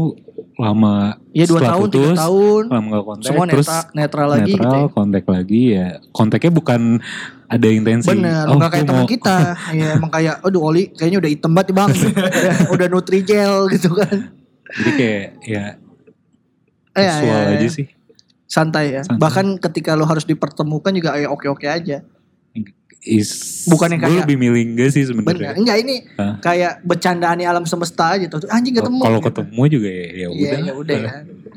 [0.55, 4.42] lama Ya dua tahun, tiga putus, tahun, lama gak kontak semua terus netral, netral lagi
[4.46, 4.90] gitu netral ya.
[4.94, 6.81] kontak lagi ya kontaknya bukan
[7.50, 9.37] ada intensi Bener, oh nggak kayak teman kita.
[9.74, 11.90] ya emang kayak, aduh Oli kayaknya udah hitam banget bang.
[12.14, 14.16] udah, udah Nutrijel gitu kan.
[14.75, 15.65] Jadi kayak ya
[16.93, 17.71] Eh, casual ya, ya, aja ya.
[17.71, 17.87] sih
[18.47, 19.03] Santai ya.
[19.03, 19.19] Santai.
[19.19, 22.07] Bahkan ketika lo harus dipertemukan juga ya oke-oke aja.
[23.03, 26.41] Is, Bukan yang gue kayak- lebih milih enggak sih sebenarnya Enggak ini Hah?
[26.41, 28.47] kayak bercandaan alam semesta aja tuh.
[28.47, 28.97] Anjing ketemu.
[28.99, 29.29] kalau gitu.
[29.29, 31.11] ketemu juga ya, ya Iya, udah ya udah ya.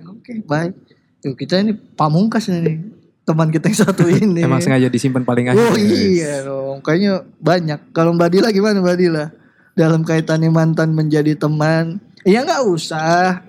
[0.10, 0.74] Oke, baik.
[1.18, 2.84] Tuh, kita ini pamungkas ini.
[3.24, 4.42] Teman kita yang satu ini.
[4.42, 5.62] Emang sengaja disimpan paling akhir.
[5.62, 7.80] Oh iya dong, kayaknya banyak.
[7.92, 9.26] Kalau Mbak Dila gimana Mbak Dila?
[9.72, 13.42] Dalam kaitannya mantan menjadi teman, ya nggak usah.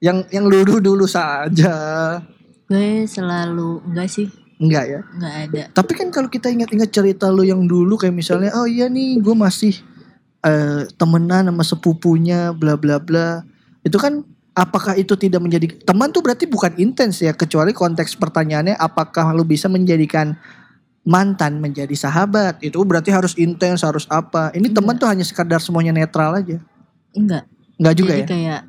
[0.00, 1.76] Yang yang dulu dulu saja,
[2.68, 4.28] Gue selalu enggak sih,
[4.60, 5.00] enggak ya.
[5.16, 5.62] enggak ada.
[5.72, 9.32] Tapi kan kalau kita ingat-ingat cerita lu yang dulu kayak misalnya, oh iya nih, gue
[9.32, 9.72] masih
[10.44, 13.48] eh, temenan sama sepupunya, bla bla bla.
[13.80, 18.76] Itu kan apakah itu tidak menjadi teman tuh berarti bukan intens ya, kecuali konteks pertanyaannya
[18.76, 20.36] apakah lu bisa menjadikan
[21.04, 24.80] mantan menjadi sahabat itu berarti harus intens harus apa ini Iya.
[24.80, 26.56] teman tuh hanya sekadar semuanya netral aja
[27.12, 27.44] Enggak.
[27.74, 28.60] Nggak juga Jadi ya kayak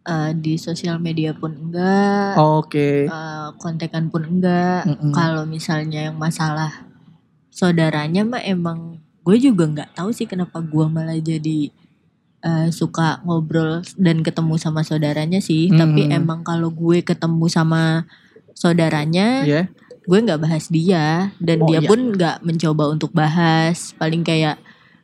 [0.00, 4.88] eh, di sosial media pun enggak, oke eh, kontekan pun enggak.
[4.88, 5.12] Mm-mm.
[5.12, 6.88] Kalau misalnya yang masalah
[7.50, 11.68] saudaranya mah emang gue juga nggak tahu sih kenapa gue malah jadi
[12.40, 15.68] eh, suka ngobrol dan ketemu sama saudaranya sih.
[15.68, 16.16] Tapi Mm.
[16.16, 18.08] emang kalau gue ketemu sama
[18.56, 19.62] saudaranya, ya
[20.00, 21.86] gue nggak bahas dia dan Oh, dia iya.
[21.86, 24.58] pun nggak mencoba untuk bahas paling kayak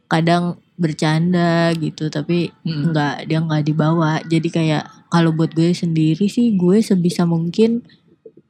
[0.09, 2.91] kadang bercanda gitu tapi Mm.
[2.91, 7.81] nggak dia nggak dibawa jadi kayak kalau buat gue sendiri sih gue sebisa mungkin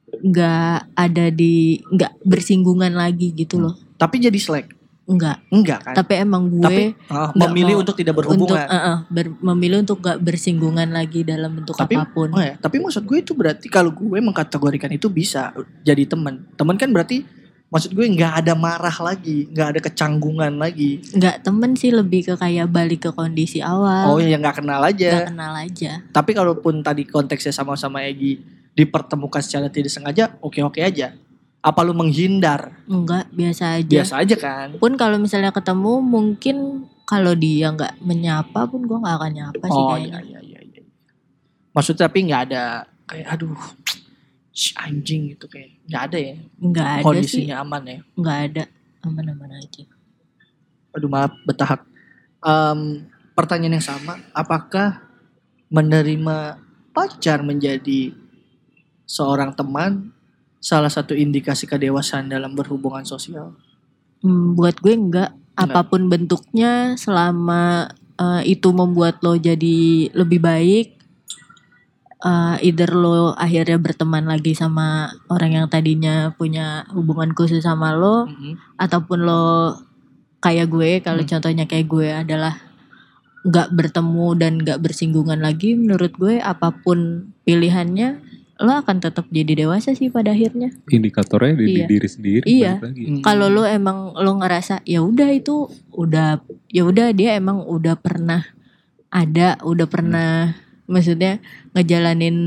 [0.09, 4.67] nggak ada di nggak bersinggungan lagi gitu loh Tapi jadi slack.
[5.07, 5.95] nggak Enggak kan?
[5.95, 8.67] tapi emang gue Tapi nggak memilih mau untuk tidak untuk berhubungan.
[8.67, 12.53] eh, eh, ber- memilih untuk nggak bersinggungan lagi dalam bentuk Tapi- apa pun Oh ya,
[12.55, 16.43] tapi maksud gue itu berarti kalau gue mengkategorikan itu bisa jadi teman.
[16.53, 17.23] Teman kan berarti
[17.67, 21.03] maksud gue nggak ada marah lagi, nggak ada kecanggungan lagi.
[21.11, 24.95] nggak temen sih lebih ke kayak balik ke kondisi awal Oh ya nggak kenal nggak
[24.95, 25.11] aja.
[25.27, 28.39] kenal aja Tapi kalaupun tadi konteksnya sama-sama Egi
[28.71, 31.11] dipertemukan secara tidak sengaja, oke-oke aja.
[31.59, 32.85] Apa lu menghindar?
[32.85, 33.89] Enggak, biasa aja.
[33.89, 34.67] Biasa aja kan?
[34.77, 36.55] Pun kalau misalnya ketemu mungkin
[37.03, 40.19] kalau dia nggak menyapa pun gue nggak akan nyapa sih Oh kayaknya.
[40.21, 40.79] iya iya iya.
[40.79, 40.83] iya.
[41.73, 42.63] Maksudnya tapi nggak ada
[43.03, 43.57] kayak aduh
[44.75, 47.99] anjing gitu kayak nggak ada ya Nggak ada sih, kondisinya aman ya.
[48.17, 48.63] nggak ada.
[49.05, 49.83] Aman-aman aja.
[50.91, 51.85] Aduh maaf betahak.
[52.41, 55.05] Em, pertanyaan yang sama, apakah
[55.69, 56.57] menerima
[56.89, 58.17] pacar menjadi
[59.05, 60.09] seorang teman
[60.57, 63.53] salah satu indikasi kedewasaan dalam berhubungan sosial?
[64.25, 65.31] Hmm, buat gue enggak.
[65.53, 70.96] Apa pun bentuknya selama eh, itu membuat lo jadi lebih baik.
[72.27, 74.87] Eh, either lo akhirnya berteman lagi sama
[75.27, 78.75] orang yang tadinya punya hubungan khusus sama lo Mhm.
[78.75, 79.79] ataupun lo
[80.37, 81.31] kayak gue kalau Hmm.
[81.31, 82.59] contohnya kayak gue adalah
[83.41, 88.19] nggak bertemu dan nggak bersinggungan lagi menurut gue apa pun pilihannya
[88.57, 91.85] lo akan tetap jadi dewasa sih pada akhirnya Indikatornya di, Iya.
[91.87, 92.43] diri sendiri.
[92.43, 92.73] Iya.
[92.75, 93.03] balik lagi.
[93.07, 93.21] Hmm.
[93.23, 98.43] kalau lo emang lo ngerasa ya udah itu udah ya udah dia emang udah pernah
[99.07, 101.43] ada udah pernah maksudnya
[101.75, 102.37] ngejalanin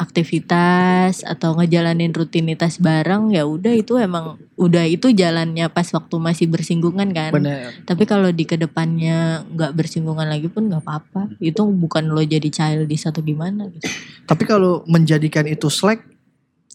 [0.00, 6.48] aktivitas atau ngejalanin rutinitas bareng ya udah itu emang udah itu jalannya pas waktu masih
[6.48, 7.76] bersinggungan kan Bener.
[7.84, 12.48] tapi kalau di ke depannya nggak bersinggungan lagi pun nggak apa-apa itu bukan lo jadi
[12.48, 13.86] childish atau gimana gitu
[14.22, 16.06] Tapi kalau menjadikan itu slack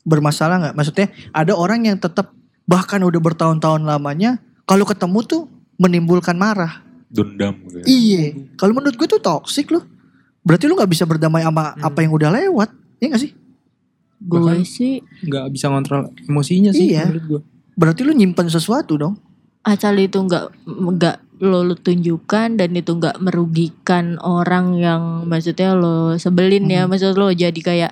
[0.07, 0.75] bermasalah nggak?
[0.75, 2.31] Maksudnya ada orang yang tetap
[2.67, 5.41] bahkan udah bertahun-tahun lamanya kalau ketemu tuh
[5.79, 6.83] menimbulkan marah.
[7.07, 7.77] Dendam gitu.
[7.81, 7.85] ya.
[7.87, 8.23] Iya.
[8.59, 9.83] Kalau menurut gue tuh toxic loh.
[10.47, 11.83] Berarti lu nggak bisa berdamai sama Hmm.
[11.83, 12.69] apa yang udah lewat.
[12.97, 13.31] Iya gak sih?
[14.17, 17.05] gue Bahkan- sih nggak bisa ngontrol emosinya sih Iya.
[17.05, 17.41] menurut gue.
[17.75, 19.15] Berarti lu nyimpen sesuatu dong.
[19.61, 26.15] asal itu nggak nggak lo, lo tunjukkan dan itu nggak merugikan orang yang maksudnya lo
[26.15, 26.89] sebelin ya Hmm.
[26.89, 27.91] maksud lo jadi kayak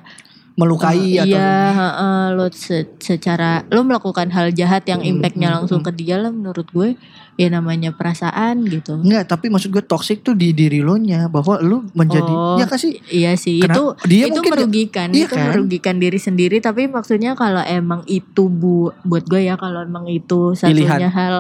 [0.56, 5.52] Melukai eh, atau iya heeh, lo se- secara lo melakukan hal jahat yang Hmm, impactnya
[5.52, 5.88] hmm, langsung hmm.
[5.88, 6.96] ke dia lah menurut gue
[7.36, 11.60] ya namanya perasaan gitu Enggak, tapi maksud gue toxic tuh di diri lo nya bahwa
[11.60, 15.44] lu menjadi Oh, ya kasih iya sih itu dia itu merugikan Iya itu kan?
[15.46, 20.56] merugikan diri sendiri tapi maksudnya kalau emang itu bu buat gue ya kalau emang itu
[20.56, 21.12] satunya Pilihan.
[21.12, 21.36] hal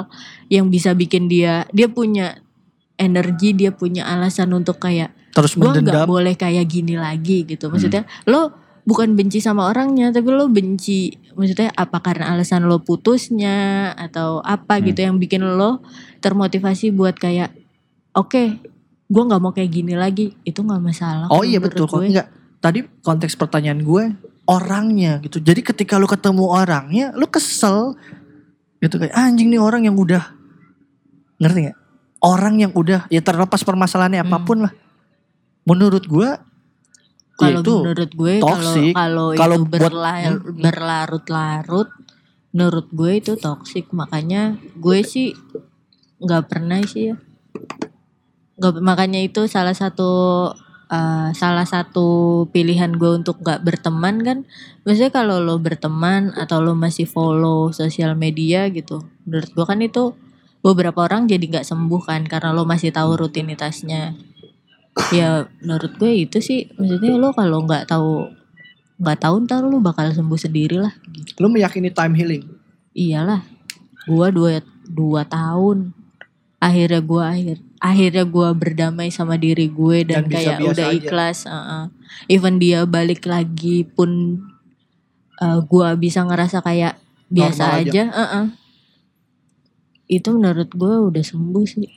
[0.49, 2.35] yang bisa bikin dia dia punya
[2.95, 8.03] energi dia punya alasan untuk kayak terus gue nggak boleh kayak gini lagi gitu maksudnya
[8.25, 14.39] lo bukan benci sama orangnya tapi lo benci maksudnya apa karena alasan lo putusnya atau
[14.39, 14.85] apa Hmm.
[14.87, 15.81] gitu yang bikin lo
[16.21, 17.49] termotivasi buat kayak
[18.13, 18.43] oke
[19.05, 22.01] gue nggak mau kayak gini lagi itu nggak masalah Oh iya betul kok.
[22.01, 22.29] Enggak.
[22.57, 24.03] Tadi konteks pertanyaan gue
[24.45, 25.37] orangnya gitu.
[25.37, 27.93] Jadi ketika lu ketemu orangnya, lu kesel
[28.77, 30.21] gitu kayak anjing nih orang yang udah
[31.37, 31.77] ngerti nggak?
[32.21, 34.29] Orang yang udah ya terlepas permasalahannya Hmm.
[34.29, 34.73] apa pun lah.
[35.65, 36.29] Menurut gue
[37.35, 40.55] Kalau itu menurut gue kalau kalau Kalau itu buat- berla- Hmm.
[40.55, 41.89] berlarut-larut
[42.49, 43.91] menurut gue itu toxic.
[43.91, 45.35] Makanya gue sih
[46.17, 47.15] nggak pernah sih ya.
[48.55, 50.11] Nggak makanya itu salah satu
[50.85, 52.07] eh, salah satu
[52.49, 54.37] pilihan gue untuk nggak berteman kan.
[54.85, 60.13] Maksudnya kalau lo berteman atau lo masih follow sosial media gitu menurut gue kan itu
[60.61, 64.13] beberapa orang jadi nggak sembuh kan karena lo masih tahu rutinitasnya
[65.11, 68.31] ya menurut gue itu sih maksudnya lo kalau nggak tahu
[68.95, 71.35] nggak tahu ntar lo bakal sembuh sendiri lah gitu.
[71.43, 72.43] lu meyakini time healing.
[72.95, 73.43] iyalah
[74.07, 75.91] gua dua dua tahun
[76.63, 80.95] akhirnya gua akhir akhirnya gua berdamai sama diri gue dan, Dan bisa kayak udah aja.
[80.95, 81.83] ikhlas uh-uh.
[82.31, 84.39] even dia balik lagi pun
[85.43, 86.95] uh, gua bisa ngerasa kayak
[87.27, 87.91] biasa Normal aja.
[87.91, 88.45] aja, uh-uh.
[90.07, 91.91] itu menurut gua udah sembuh sih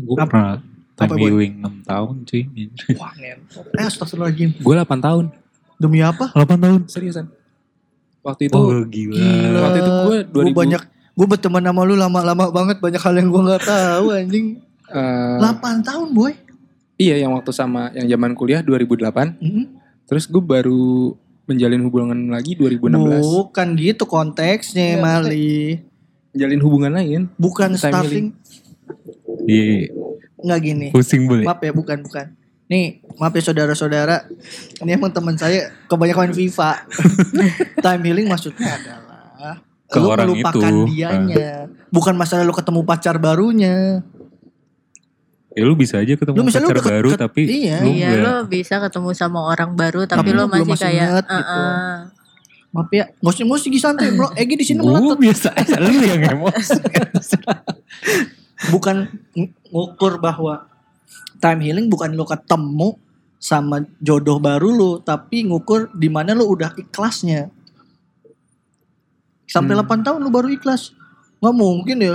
[0.00, 0.56] Gue pernah
[1.00, 1.20] time Boy?
[1.24, 2.42] healing 6 tahun cuy.
[3.00, 3.64] Wah, ngentot.
[3.72, 4.50] Eh, astagfirullahaladzim.
[4.56, 5.24] Gue 8 tahun.
[5.76, 6.28] Demi apa?
[6.30, 6.80] 8 tahun.
[6.86, 7.26] Seriusan.
[8.20, 9.16] Waktu itu Oh gila.
[9.16, 9.58] Gila.
[9.62, 13.28] waktu itu gue Gue 2000 banyak gue berteman sama lu lama-lama banget banyak hal yang
[13.28, 14.46] gue nggak tahu anjing.
[14.86, 16.32] eh, 8 tahun boy.
[16.96, 19.36] iya yang waktu sama yang zaman kuliah 2008.
[19.36, 19.64] Mhm.
[20.04, 23.24] Terus gue baru menjalin hubungan lagi 2016.
[23.24, 25.80] Bukan gitu konteksnya Iya, Mali.
[26.30, 27.20] Menjalin hubungan lain.
[27.34, 28.26] Bukan Time starting.
[29.46, 29.90] Iya.
[30.40, 30.88] Nggak gini.
[30.90, 31.44] Pusing boleh.
[31.44, 32.26] Maaf ya, bukan bukan.
[32.66, 34.30] Nih, maaf ya saudara-saudara.
[34.78, 36.70] Ini emang teman saya kebanyakan main FIFA.
[37.84, 40.78] Time healing maksudnya adalah Ke lu orang melupakan itu.
[40.88, 41.66] dianya.
[41.88, 44.06] Bukan masalah lu ketemu pacar barunya.
[45.50, 47.82] Ya lu bisa aja ketemu Lu pacar ke- baru ke- tapi iya.
[47.82, 51.58] lu Iya lo bisa ketemu sama orang baru tapi, lu masih masih kayak inget gitu.
[51.58, 51.96] "Uh-uh."
[52.70, 54.30] Maaf ya, musik musik santai bro.
[54.32, 55.18] Egi di sini Gue melotot.
[55.18, 56.78] biasa aja lu yang emosi.
[58.68, 60.68] Bukan ng- ngukur bahwa
[61.40, 63.00] time healing bukan lu ketemu
[63.40, 67.48] sama jodoh baru lu, tapi ngukur di mana lu udah ikhlasnya.
[69.48, 69.82] Sampai Hmm.
[69.88, 70.92] 8 tahun lu baru ikhlas.
[71.40, 72.14] Nggak mungkin ya.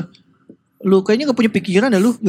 [0.86, 2.13] Lu kayaknya gak punya pikiran ya lu.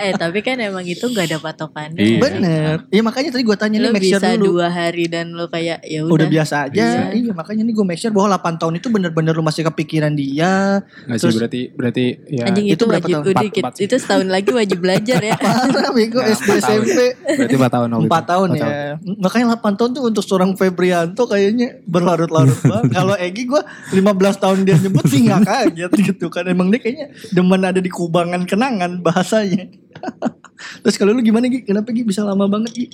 [0.00, 2.18] eh tapi kan emang itu gak ada patokannya Iya.
[2.18, 2.74] Bener.
[2.88, 4.56] Ya makanya tadi gue tanya nih lo make sure bisa dulu.
[4.56, 6.72] dua hari dan lo kayak ya Udah udah biasa aja.
[6.72, 7.00] Bisa.
[7.12, 10.80] Iya makanya nih gue make sure bahwa 8 tahun itu bener-bener lu masih kepikiran dia.
[11.04, 13.20] Nggak sih Terus- berarti berarti ya anjing itu itu, berapa wajib tahun?
[13.20, 13.62] udah Empat- dikit.
[13.62, 13.84] empat sih.
[13.84, 15.34] itu setahun lagi wajib belajar ya
[15.70, 16.82] Parah bego SD empat tahun.
[16.82, 16.98] SMP.
[17.36, 18.10] berarti 4 tahun waktu itu.
[18.10, 18.92] 4 tahun Empat ya.
[19.18, 22.90] Makanya 8 tahun tuh untuk seorang Febrianto kayaknya berlarut-larut banget.
[22.90, 24.00] Kalau Egi gue 15
[24.36, 26.44] tahun dia nyebut sih gak kaget gitu kan.
[26.44, 29.68] Emang dia kayaknya demen ada di kubangan kenangan bahasanya.
[30.82, 31.62] Terus kalau lu gimana Gi?
[31.62, 32.86] Kenapa Gi bisa lama banget Gi?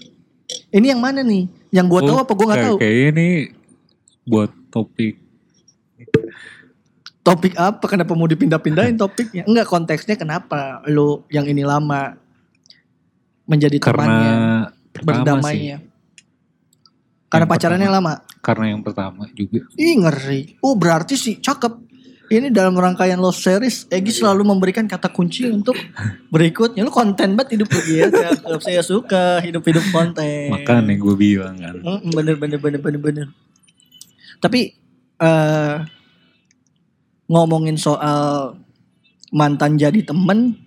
[0.71, 1.45] Ini yang mana nih?
[1.71, 2.77] Yang gue tahu Oh, apa gue gak kayak- tahu?
[2.79, 3.29] Kayaknya ini
[4.25, 5.15] buat topik
[7.23, 7.85] Topik apa?
[7.85, 9.43] Kenapa mau dipindah-pindahin topiknya?
[9.45, 12.15] Enggak konteksnya kenapa lu yang ini lama
[13.45, 14.33] menjadi karena temannya,
[14.93, 15.03] pertama sih.
[15.03, 15.77] berdamainya.
[17.27, 18.13] Karena Yang pacarannya lama.
[18.39, 19.67] Karena yang pertama juga.
[19.75, 20.55] Ih ngeri.
[20.63, 21.86] Oh berarti sih cakep.
[22.27, 25.79] Ini dalam rangkaian Lost Series, Egi selalu memberikan kata kunci untuk
[26.27, 26.83] berikutnya.
[26.83, 28.11] Lu konten banget hidup lu ya.
[28.59, 30.51] Saya suka hidup-hidup konten.
[30.51, 31.79] Makanya gue bilang kan.
[32.11, 33.27] Bener bener bener bener bener.
[34.43, 34.75] Tapi
[35.23, 35.77] eh
[37.31, 38.59] ngomongin soal
[39.31, 40.59] mantan jadi temen,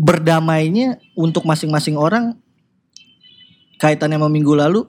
[0.00, 2.36] berdamainya untuk masing-masing orang
[3.76, 4.88] kaitannya sama minggu lalu,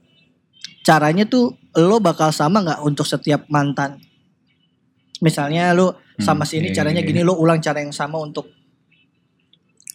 [0.87, 3.99] caranya tuh lo bakal sama nggak untuk setiap mantan?
[5.21, 7.09] Misalnya lo sama Hmm, si ini iya, caranya iya.
[7.09, 8.49] gini, lo ulang cara yang sama untuk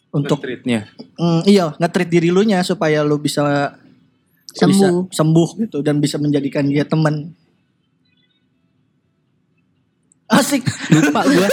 [0.09, 0.89] untuk treatnya.
[1.21, 3.77] Mm, iya nge-treat diri lu nya supaya lu bisa
[4.49, 4.73] Sembuh.
[4.73, 7.29] bisa sembuh gitu dan bisa menjadikan dia teman
[10.29, 10.63] asik.
[10.93, 11.49] Lupa gue.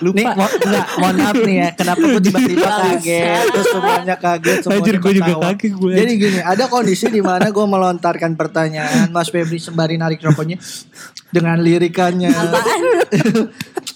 [0.00, 1.68] nih mo enggak, mohon maaf nih ya.
[1.76, 3.44] Kenapa gue tiba-tiba kaget?
[3.52, 5.92] Terus semuanya kaget semuanya Anjir gue juga kaget gue.
[5.92, 10.56] jadi gini ada kondisi di mana gue melontarkan pertanyaan Mas Febri sembari narik rokoknya
[11.28, 12.30] dengan lirikannya.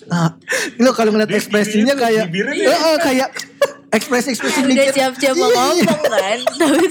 [0.05, 0.37] Ah,
[0.85, 3.33] lo kalau ngeliat ekspresinya kayak Heeh, kayak
[3.95, 5.57] ekspresi-ekspresi udah dikit siap-siap mau Iya.
[5.57, 6.87] ngomong kan tapi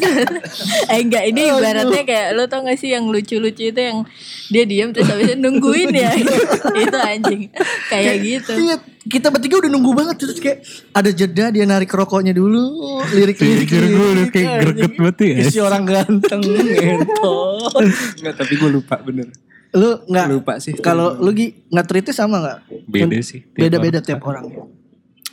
[0.87, 4.07] eh enggak ini ibaratnya kayak lo tau gak sih yang lucu-lucu itu yang
[4.47, 6.11] dia diam terus habis itu nungguin ya
[6.83, 7.41] itu anjing
[7.87, 12.31] kayak gitu Iya, kita bertiga udah nunggu banget terus kayak ada jeda dia narik rokoknya
[12.31, 12.63] dulu,
[13.11, 13.67] lirik-lirik.
[13.67, 15.35] Pikir gue udah kayak greget banget ya.
[15.43, 17.83] Isi orang ganteng ngentot.
[18.15, 19.27] Enggak, tapi gue lupa bener.
[19.73, 20.71] Lu nggak Lupa sih.
[20.77, 22.57] kalau lu Gi, nggak treatnya sama nggak?
[22.85, 23.43] Beda sih.
[23.43, 24.47] Beda-beda tiap orang.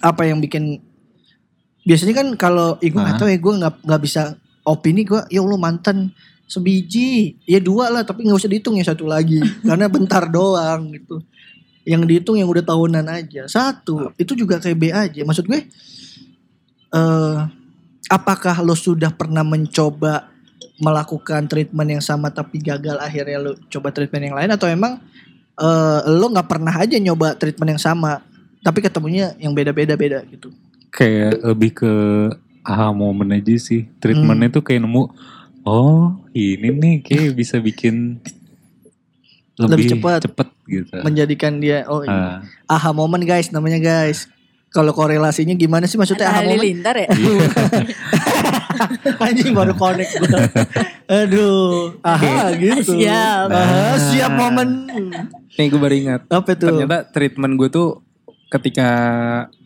[0.01, 0.83] Apa yang bikin
[1.85, 4.23] biasanya kan kalau ih gue nggak tahu ya gue nggak nggak bisa
[4.65, 6.13] opini gue ya Allah mantan
[6.51, 7.39] sebiji.
[7.47, 9.39] Ya dua lah tapi nggak usah dihitung ya satu lagi.
[9.69, 11.23] Karena bentar doang gitu.
[11.87, 13.47] Yang dihitung yang udah tahunan aja.
[13.47, 15.23] Satu itu juga kayak B aja.
[15.23, 15.61] Maksud gue
[16.91, 17.39] eh
[18.11, 20.27] apakah lo sudah pernah mencoba
[20.81, 24.51] melakukan treatment yang sama tapi gagal akhirnya lo coba treatment yang lain?
[24.51, 24.99] Atau emang
[25.55, 28.27] eh lo nggak pernah aja nyoba treatment yang sama
[28.61, 30.53] tapi ketemunya yang beda-beda beda gitu
[30.91, 31.93] Kayak lebih ke
[32.61, 33.89] aha momen aja sih.
[33.99, 34.53] Treatmentnya Hmm.
[34.53, 35.03] tuh kayak nemu.
[35.63, 38.21] Oh ini nih kayak bisa bikin
[39.57, 40.19] Lebih lebih, cepat.
[40.23, 40.95] cepet gitu.
[41.03, 42.41] menjadikan dia oh iya.
[42.65, 44.25] Ah, aha moment guys namanya guys
[44.67, 47.07] kalau korelasinya gimana sih maksudnya aha moment halilintar ya
[49.21, 50.39] anjing baru connect gua.
[51.07, 53.47] aduh aha gitu Siap.
[53.49, 54.69] aha siap momen
[55.53, 56.21] Nih gue baru ingat.
[56.25, 57.89] apa tuh Ternyata treatment gue tuh
[58.51, 58.91] ketika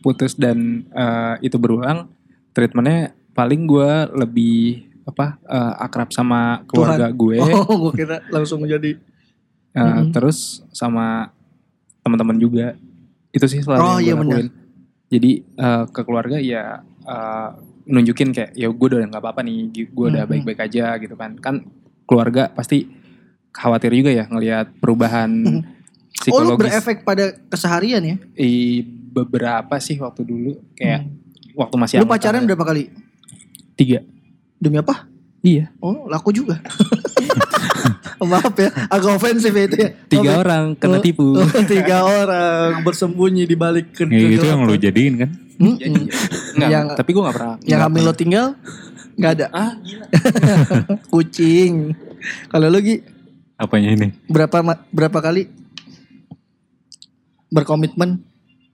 [0.05, 2.07] putus dan eh, itu berulang,
[2.53, 8.95] treatmentnya paling gue lebih apa eh, akrab sama keluarga gue, oh gue kira langsung menjadi
[9.73, 10.13] eh, Mm-mm.
[10.13, 11.33] terus sama
[12.05, 12.77] teman-teman juga.
[13.33, 14.47] Itu sih selalu Oh, yang iya.
[15.11, 17.49] Jadi eh, ke keluarga ya eh,
[17.85, 21.37] nunjukin kayak ya gue udah nggak apa-apa nih, gue udah baik-baik aja gitu kan.
[21.41, 21.65] Kan
[22.05, 22.85] keluarga pasti
[23.49, 25.31] khawatir juga ya ngelihat perubahan
[26.25, 26.59] oh lu psikologis.
[26.59, 31.07] berefek pada keseharian ya I beberapa sih waktu dulu kayak
[31.53, 32.91] waktu masih lu pacaran berapa kali
[33.75, 34.03] tiga
[34.57, 35.07] demi apa
[35.39, 36.59] iya oh laku juga
[38.25, 40.41] maaf ya agak ofensif ya itu ya tiga Oke.
[40.41, 44.73] orang kena Oh, tipu oh, tiga orang bersembunyi di balik ke ya itu yang lu
[44.73, 45.29] jadiin kan.
[45.55, 45.77] Mm-mm.
[45.79, 46.01] Jadi,
[46.57, 47.55] Enggak, yang tapi gue gak pernah.
[47.63, 48.47] yang hamil lo tinggal
[49.15, 49.45] nggak ada.
[49.53, 50.07] Ah, gila.
[51.07, 51.95] Kucing.
[52.49, 52.99] Kalau lo Gi,
[53.55, 54.11] Apanya ini?
[54.27, 54.57] berapa
[54.91, 55.47] berapa kali
[57.49, 58.21] berkomitmen?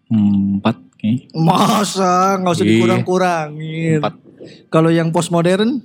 [0.07, 1.28] Empat kayaknya.
[1.34, 2.72] Masa nggak usah Iya.
[2.76, 3.99] dikurang-kurangin.
[4.03, 4.15] Empat.
[4.67, 5.82] Kalau yang postmodern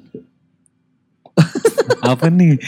[2.02, 2.56] Apa nih?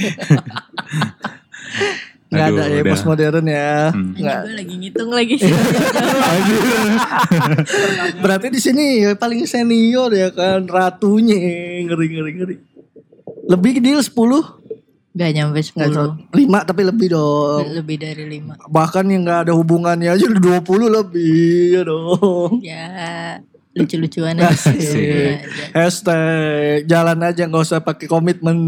[2.28, 3.88] nggak ada ya postmodern ya.
[3.88, 4.12] Hmm.
[4.12, 4.38] Nggak.
[4.44, 5.36] gue lagi ngitung lagi.
[8.22, 11.36] Berarti di sini ya paling senior ya kan ratunya
[11.88, 12.56] ngeri ngeri ngeri.
[13.48, 14.12] Lebih deal 10
[15.18, 15.98] Gak nyampe Nggak 10.
[15.98, 16.10] tahu.
[16.30, 17.64] 5 tapi lebih dong.
[17.74, 18.70] Lebih dari 5.
[18.70, 22.52] Bahkan yang nggak ada hubungannya aja udah 20 lebih ya dong.
[22.62, 22.86] Ya
[23.74, 24.54] lucu-lucuan aja.
[24.54, 24.78] Asik.
[24.78, 25.74] Lucu-lucuan aja.
[25.74, 28.58] Hashtag jalan aja nggak usah pakai komitmen.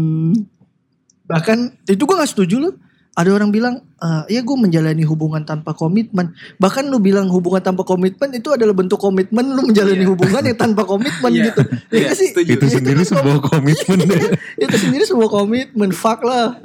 [1.31, 2.75] Bahkan itu gue gak setuju loh.
[3.11, 6.31] Ada orang bilang, "Eh, ya gue menjalani hubungan tanpa komitmen.
[6.55, 10.83] Bahkan lu bilang hubungan tanpa komitmen itu adalah bentuk komitmen lu menjalani hubungan yang tanpa
[10.83, 11.43] komitmen Iya.
[11.49, 11.61] gitu.
[11.91, 12.31] Ya Iya, sih?
[12.31, 13.99] Itu sendiri kan sebuah komitmen.
[14.63, 15.91] itu sendiri sebuah komitmen.
[15.91, 16.55] Fuck lah.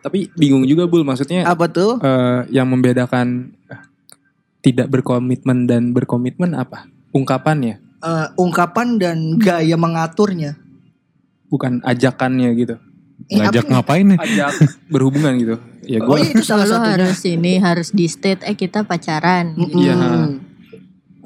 [0.00, 1.98] Tapi bingung juga Bul, maksudnya Apa tuh?
[1.98, 3.80] eh, yang membedakan eh,
[4.62, 6.86] tidak berkomitmen dan berkomitmen apa?
[7.10, 10.56] Ungkapannya, Eh, ungkapan dan gaya mengaturnya.
[11.46, 12.74] bukan ajakannya gitu.
[13.26, 14.18] Eh, Ngajak apa- ngapain nih?
[14.18, 14.52] Ajak
[14.86, 15.56] berhubungan gitu.
[15.82, 16.94] Ya Oh gue iya itu salah satunya.
[16.98, 19.54] harus ini harus di state eh kita pacaran.
[19.56, 19.94] Iya.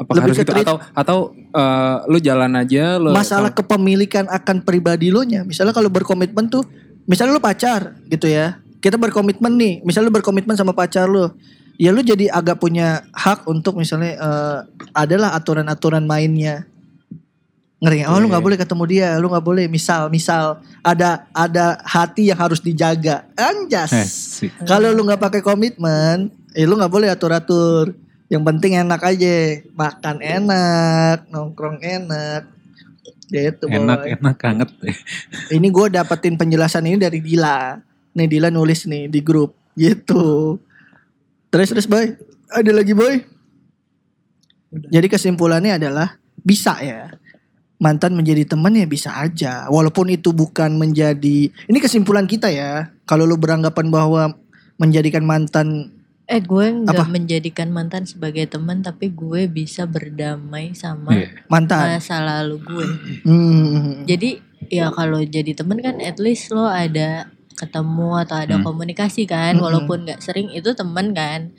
[0.01, 5.12] apakah lebih harus gitu atau atau eh, lu jalan aja lu masalah kepemilikan akan pribadi
[5.12, 5.44] lo nya.
[5.44, 6.64] Misalnya kalau berkomitmen tuh,
[7.05, 8.57] misalnya lo pacar gitu ya.
[8.80, 11.36] Kita berkomitmen nih, misalnya lo berkomitmen sama pacar lo.
[11.76, 14.59] Ya lu jadi agak punya hak untuk misalnya eh,
[14.94, 16.64] adalah aturan-aturan mainnya.
[17.80, 18.04] Ngeri?
[18.04, 18.48] Oh lu nggak Iya.
[18.52, 19.64] boleh ketemu dia, lu nggak boleh.
[19.64, 23.24] Misal, misal ada ada hati yang harus dijaga.
[23.32, 23.92] Anjas.
[24.44, 24.52] Eh.
[24.68, 27.96] Kalau lu nggak pakai komitmen, eh lu nggak boleh atur-atur.
[28.28, 32.46] Yang penting enak aja, makan enak, nongkrong enak.
[33.26, 33.80] Gitu boy.
[33.80, 34.70] Enak, enak, hangat.
[35.56, 37.78] Ini gue dapetin penjelasan ini dari Dila.
[38.12, 40.58] Nih Dila nulis nih di grup, gitu.
[41.48, 42.10] Terus terus boy,
[42.50, 43.22] ada lagi boy.
[44.70, 47.10] Jadi kesimpulannya adalah bisa ya.
[47.80, 49.64] Mantan menjadi teman ya bisa aja.
[49.66, 52.92] Walaupun itu bukan menjadi ini kesimpulan kita ya.
[53.02, 54.36] Kalau lu beranggapan bahwa
[54.76, 56.94] menjadikan mantan Eh gue Apa?
[56.94, 61.26] nggak menjadikan mantan sebagai teman tapi gue bisa berdamai sama Iya.
[61.50, 61.98] mantan.
[61.98, 62.86] masa lalu gue.
[63.26, 64.06] Hmm.
[64.06, 64.38] Jadi
[64.70, 67.26] ya kalau jadi temen kan at least lo ada
[67.58, 68.64] ketemu atau ada Hmm.
[68.64, 69.64] komunikasi kan Mm-mm.
[69.66, 71.50] walaupun nggak sering itu temen kan.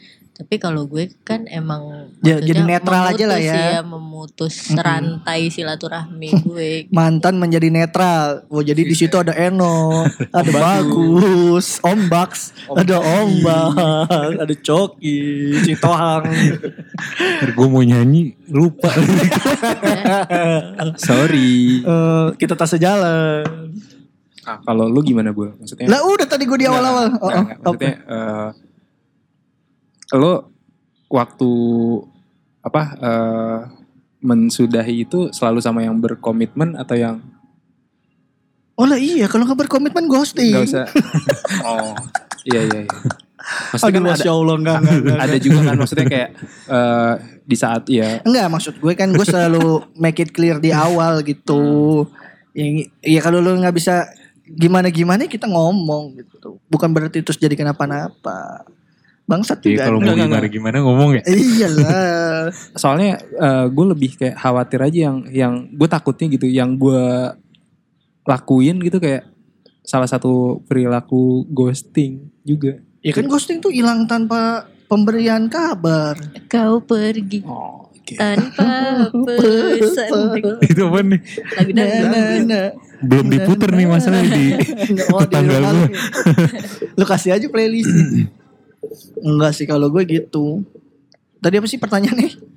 [0.42, 3.82] Tapi kalau gue kan emang Ya, jadi netral aja lah memutus ya.
[3.84, 4.82] memutus Mm-mm.
[4.82, 6.72] rantai silaturahmi gue.
[6.90, 8.42] mantan menjadi netral.
[8.48, 10.02] Oh jadi di situ ada Eno,
[10.34, 13.78] ada bagus, Ombaks, ada Ombak,
[14.36, 15.22] ada Coki,
[15.62, 16.26] Citohang.
[17.52, 18.90] Gue mau nyanyi, lupa.
[21.00, 23.46] sorry Eh, kita tak sejalan.
[24.42, 27.14] Ah, kalau lu gimana bu maksudnya Lah udah tadi gue di awal-awal.
[27.16, 28.48] Oh, oh, maksudnya eh,
[30.18, 30.52] lo
[31.12, 31.52] waktu
[32.62, 33.60] apa eh,
[34.22, 37.18] mensudahi itu selalu sama yang berkomitmen atau yang
[38.80, 40.58] Oh lah iya kalau nggak berkomitmen ghosting.
[40.58, 40.86] nggak usah
[41.70, 41.94] oh
[42.50, 43.00] iya iya, iya.
[43.70, 46.30] maksudnya Aduh kan ada, masya Allah enggak, enggak, enggak, ada juga kan maksudnya kayak
[46.70, 47.14] eh,
[47.46, 52.06] di saat ya Enggak maksud gue kan gue selalu make it clear di awal gitu.
[52.56, 52.66] Ya,
[53.04, 54.08] ya kalau lu nggak bisa
[54.48, 56.60] gimana gimana kita ngomong gitu.
[56.72, 58.66] Bukan berarti terus jadi kenapa-napa.
[59.22, 59.84] Bangsat Jadi juga.
[59.88, 61.24] kalau mau Enggak, enggak, gimana-gimana ngomong ya.
[61.24, 62.46] Iyalah.
[62.82, 67.04] soalnya eh, gue lebih kayak khawatir aja yang yang gue takutnya gitu yang gue
[68.24, 69.26] lakuin gitu kayak
[69.82, 76.20] salah satu perilaku ghosting juga ya kan ghosting tuh hilang tanpa pemberian kabar.
[76.46, 80.12] Kau pergi oh oke tanpa pesan.
[80.70, 81.20] Itu apa nih?
[81.56, 82.68] Lagu Nah, nah, nah.
[83.02, 84.54] Belum diputer nih masalah di
[85.10, 85.74] Oh, di tanggal gue.
[85.74, 85.84] lu.
[87.00, 87.90] Lu kasih aja playlist.
[89.22, 90.66] Enggak sih kalau gue gitu.
[91.42, 92.52] Tadi apa sih pertanyaannya?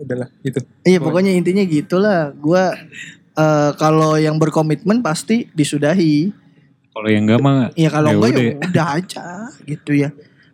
[0.00, 2.32] udahlah itu Iya pokoknya intinya gitulah.
[2.40, 2.72] Gua
[3.36, 6.32] eh, kalau yang berkomitmen pasti disudahi.
[6.90, 8.54] Kalau yang enggak mah Iya kalau Ya enggak udah ya.
[8.72, 9.26] udah aja
[9.68, 10.08] gitu ya.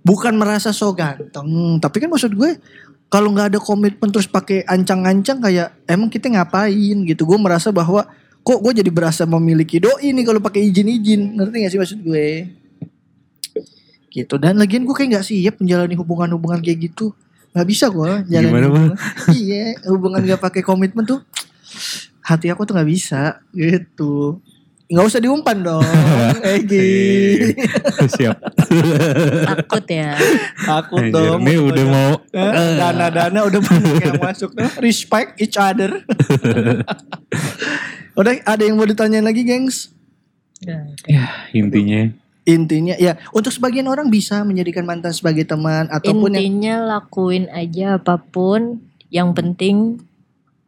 [0.07, 2.63] Bukan merasa so ganteng, tapi kan maksud gue
[3.11, 7.27] kalau nggak ada komitmen terus pakai ancang-ancang kayak emang kita ngapain gitu.
[7.27, 8.07] Gue merasa bahwa
[8.47, 11.35] kok gue jadi berasa memiliki doi nih kalau pakai izin-izin.
[11.35, 12.27] Ngerti gak sih maksud gue?
[14.17, 17.13] Gitu dan lagian gue kayak nggak siap menjalani hubungan-hubungan kayak gitu.
[17.53, 18.73] Nggak bisa gue jalan Gimana, Bang?
[18.73, 18.97] hubungan.
[19.37, 21.21] iya, hubungan gak pakai komitmen tuh
[22.21, 24.41] hati aku tuh nggak bisa gitu.
[24.87, 25.83] nggak usah diumpan dong,
[26.55, 27.59] Egi.
[28.07, 28.39] Siap.
[29.43, 30.15] Takut ya.
[30.57, 31.43] Takut Anjir, dong.
[31.43, 34.55] Ini udah mau Eh, Dana-dana udah banyak yang masuk.
[34.55, 36.07] Nah, Respect each other.
[38.15, 39.91] udah ada yang mau ditanyain lagi, gengs?
[41.05, 42.09] ya intinya
[42.47, 47.99] Intinya ya untuk sebagian orang bisa menjadikan mantan sebagai teman ataupun yang Intinya lakuin aja
[47.99, 48.79] apa pun.
[49.07, 49.77] Yang penting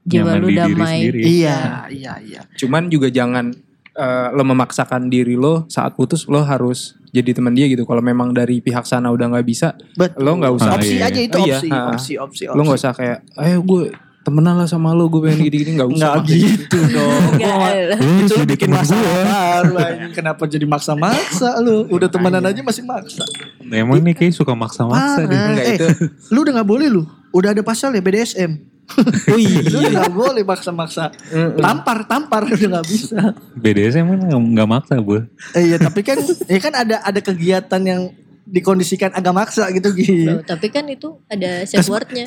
[0.02, 1.04] jiwa lu damai.
[1.04, 1.22] sendiri.
[1.22, 2.40] iya iya iya.
[2.52, 3.54] Cuman juga jangan
[3.92, 7.82] eh, lo memaksakan diri lo saat putus lo harus jadi teman dia gitu.
[7.82, 10.18] Kalau memang dari pihak sana udah nggak bisa, Betul.
[10.18, 11.08] Lo nggak usah- opsi Ah, iya.
[11.08, 11.56] aja itu Oh, iya.
[11.56, 12.56] opsi, opsi, opsi, opsi.
[12.56, 13.82] lo nggak usah kayak, ayo gue
[14.28, 16.12] temenan lah sama lo, gue pengen gini-gini nggak usah.
[16.14, 17.22] Nggak gitu dong.
[17.32, 17.70] Enggak.
[17.96, 19.64] Lu itu lu jadi bikin masalah.
[20.10, 21.88] Kenapa jadi maksa-maksa lu?
[21.88, 23.24] Udah temenan aja masih maksa.
[23.64, 25.32] Emang nih kayak suka maksa-maksa deh.
[25.32, 25.48] Parah.
[25.50, 27.02] Enggak, eh, itu- lu udah gak boleh lu.
[27.30, 28.52] Udah ada pasal ya BDSM.
[29.28, 29.60] Oh iya.
[29.62, 31.12] Lu udah gak boleh maksa-maksa.
[31.54, 33.20] Tampar, tampar udah gak bisa.
[33.54, 35.24] BDSM kan nggak- nggak maksa bu.
[35.52, 36.16] Eh, iya tapi kan
[36.52, 38.02] ya kan ada ada kegiatan yang
[38.44, 40.24] dikondisikan agak maksa gitu gitu.
[40.24, 42.24] Loh, tapi kan itu ada safe wordnya.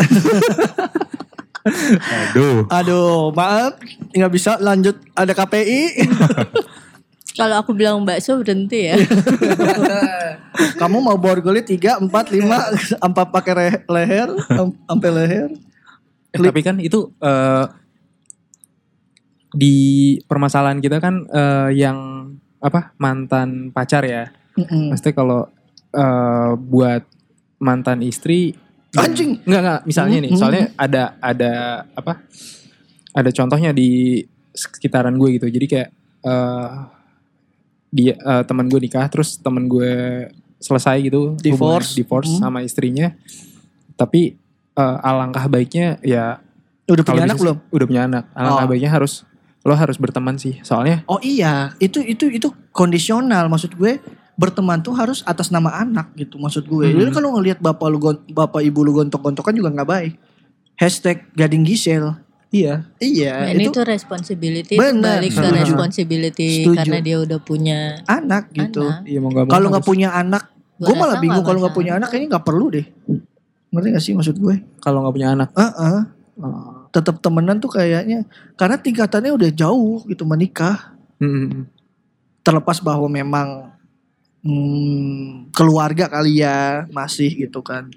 [1.64, 2.66] Aduh.
[2.68, 3.78] Aduh, maaf
[4.12, 5.82] nggak bisa lanjut ada KPI.
[7.40, 9.00] Kalau aku bilang bakso berhenti ya.
[10.82, 13.54] Kamu mau borgolnya 3, 4, 5 sampai pakai
[13.88, 15.50] leher, am- sampai leher.
[16.32, 17.66] Eh, tapi kan itu eh,
[19.52, 19.76] di
[20.28, 21.98] permasalahan kita kan eh, yang
[22.60, 24.32] apa mantan pacar ya.
[24.60, 24.92] Mm-mm.
[24.92, 25.42] Maksudnya kalau
[25.96, 27.04] eh, buat
[27.64, 28.60] mantan istri
[28.94, 29.40] Anjing.
[29.44, 31.52] Enggak enggak misalnya nih, Hmm, soalnya ada ada
[31.92, 32.14] apa?
[33.12, 34.20] Ada contohnya di
[34.52, 35.48] sekitaran gue gitu.
[35.48, 35.90] Jadi kayak
[36.22, 36.70] eh
[37.90, 40.28] dia eh, teman gue nikah terus teman gue
[40.58, 41.96] selesai gitu Divorce.
[41.96, 42.42] divorce Hmm.
[42.42, 43.12] sama istrinya.
[43.96, 44.36] Tapi
[44.72, 46.40] eh, alangkah baiknya ya
[46.88, 47.58] Udah punya anak bisa- belum?
[47.70, 48.24] Udah punya anak.
[48.32, 48.70] Alangkah Oh.
[48.70, 49.24] baiknya harus
[49.62, 50.60] lo harus berteman sih.
[50.62, 54.00] Soalnya Oh iya, itu itu itu kondisional maksud gue
[54.36, 56.88] berteman tuh harus atas nama anak gitu maksud gue.
[56.88, 56.98] Hmm.
[56.98, 58.00] Jadi kalau ngelihat bapak lu
[58.32, 60.14] bapak ibu lu gontok-gontokan juga nggak baik.
[60.76, 62.18] Hashtag gading Gisel.
[62.52, 62.84] iya.
[63.00, 65.24] Iya, Nah, ini itu tuh responsibility itu Benar.
[65.24, 66.78] balik ke responsibility Setuju.
[66.84, 67.80] karena dia udah punya
[68.10, 68.84] anak gitu.
[68.84, 69.08] anak.
[69.08, 70.44] Iya mau gak mau Kalau nggak punya anak,
[70.76, 72.86] Gua gue malah bingung kalau nggak punya anak kayaknya nggak perlu deh.
[73.72, 74.56] Ngerti gak sih maksud gue?
[74.82, 75.50] kalau nggak punya anak.
[75.56, 75.98] Heeh.
[76.42, 76.90] Oh.
[76.92, 78.26] Tetap temenan tuh kayaknya
[78.58, 80.92] karena tingkatannya udah jauh gitu menikah.
[81.22, 81.70] Hmm.
[82.42, 83.70] terlepas bahwa memang
[84.42, 87.90] hmm, keluarga kali ya masih gitu kan.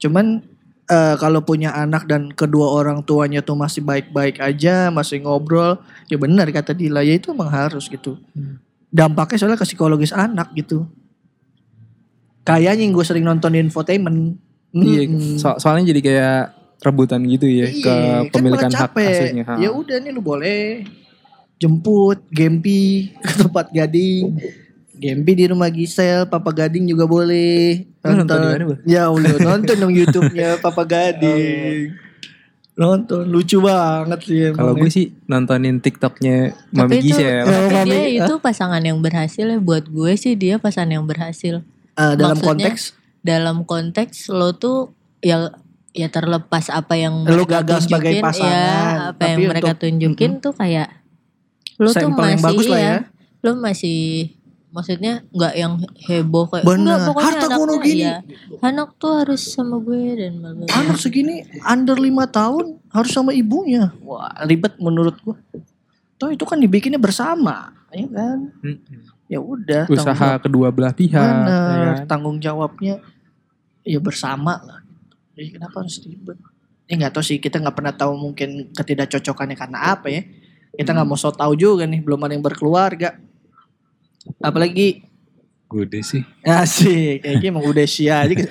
[0.00, 0.40] Cuman
[0.88, 5.78] eh, kalau punya anak dan kedua orang tuanya tuh masih baik-baik aja, masih ngobrol,
[6.08, 8.16] ya benar kata Dila ya itu emang harus gitu.
[8.34, 8.58] Hmm.
[8.90, 10.88] Dampaknya soalnya ke psikologis anak gitu.
[12.42, 14.34] Kayaknya gue sering nonton di infotainment.
[14.70, 15.38] Iya, Mm-mm.
[15.38, 16.40] so- soalnya jadi kayak
[16.80, 18.92] rebutan gitu ya Iya, ke kan pemilikan malah hak.
[19.44, 19.54] Ha.
[19.60, 20.86] Ya udah nih lu boleh
[21.60, 24.40] jemput Gempi ke tempat Gading.
[25.00, 27.88] Gempi di rumah Gisel, Papa Gading juga boleh.
[28.04, 28.74] Nonton Bu?
[28.84, 31.96] Ya udah nonton dong YouTube-nya Papa Gading.
[32.76, 34.52] Nonton lucu banget sih.
[34.52, 37.44] Kalau gue sih nontonin TikToknya Mami Tapi itu, Gisel.
[37.44, 38.16] Oh, tapi Mami, dia ah.
[38.24, 41.64] itu pasangan yang berhasil ya buat gue sih dia pasangan yang berhasil.
[41.96, 42.82] Eh, dalam maksudnya- konteks
[43.20, 45.52] Dalam konteks lo tuh ya
[45.92, 49.80] ya terlepas apa yang Lo gagal sebagai tunjukin, pasangan, ya, apa yang tapi mereka untuk-
[49.84, 50.88] tunjukin tuh kayak
[51.76, 52.96] lo tuh masih iya, ya.
[53.44, 54.00] lo masih
[54.70, 56.78] maksudnya nggak yang heboh kayak Bener.
[56.80, 58.02] enggak pokoknya Harta gono gini.
[58.02, 58.14] iya,
[58.60, 60.66] anak tuh harus sama gue dan bla.
[60.70, 63.90] Anak segini under 5 tahun harus sama ibunya.
[64.00, 65.36] Wah, ribet menurut gua.
[66.16, 68.38] Toh itu kan dibikinnya bersama, ya kan?
[69.26, 71.16] Ya udah, tanggung Usaha jawab- kedua belah pihak.
[71.16, 72.06] ya Bener, kan?
[72.06, 72.94] tanggung jawabnya
[73.80, 74.80] ya bersama lah.
[75.32, 76.36] Jadi kenapa harus ribet?
[76.84, 80.22] Ya nggak tahu sih, kita nggak pernah tahu mungkin ketidakcocokannya karena apa ya.
[80.70, 83.16] Kita nggak mau so tahu juga nih, belum ada yang berkeluarga.
[84.38, 85.02] Apalagi
[85.70, 86.22] Gue deh sih.
[86.42, 88.50] asik, kayaknya emang udah sia aja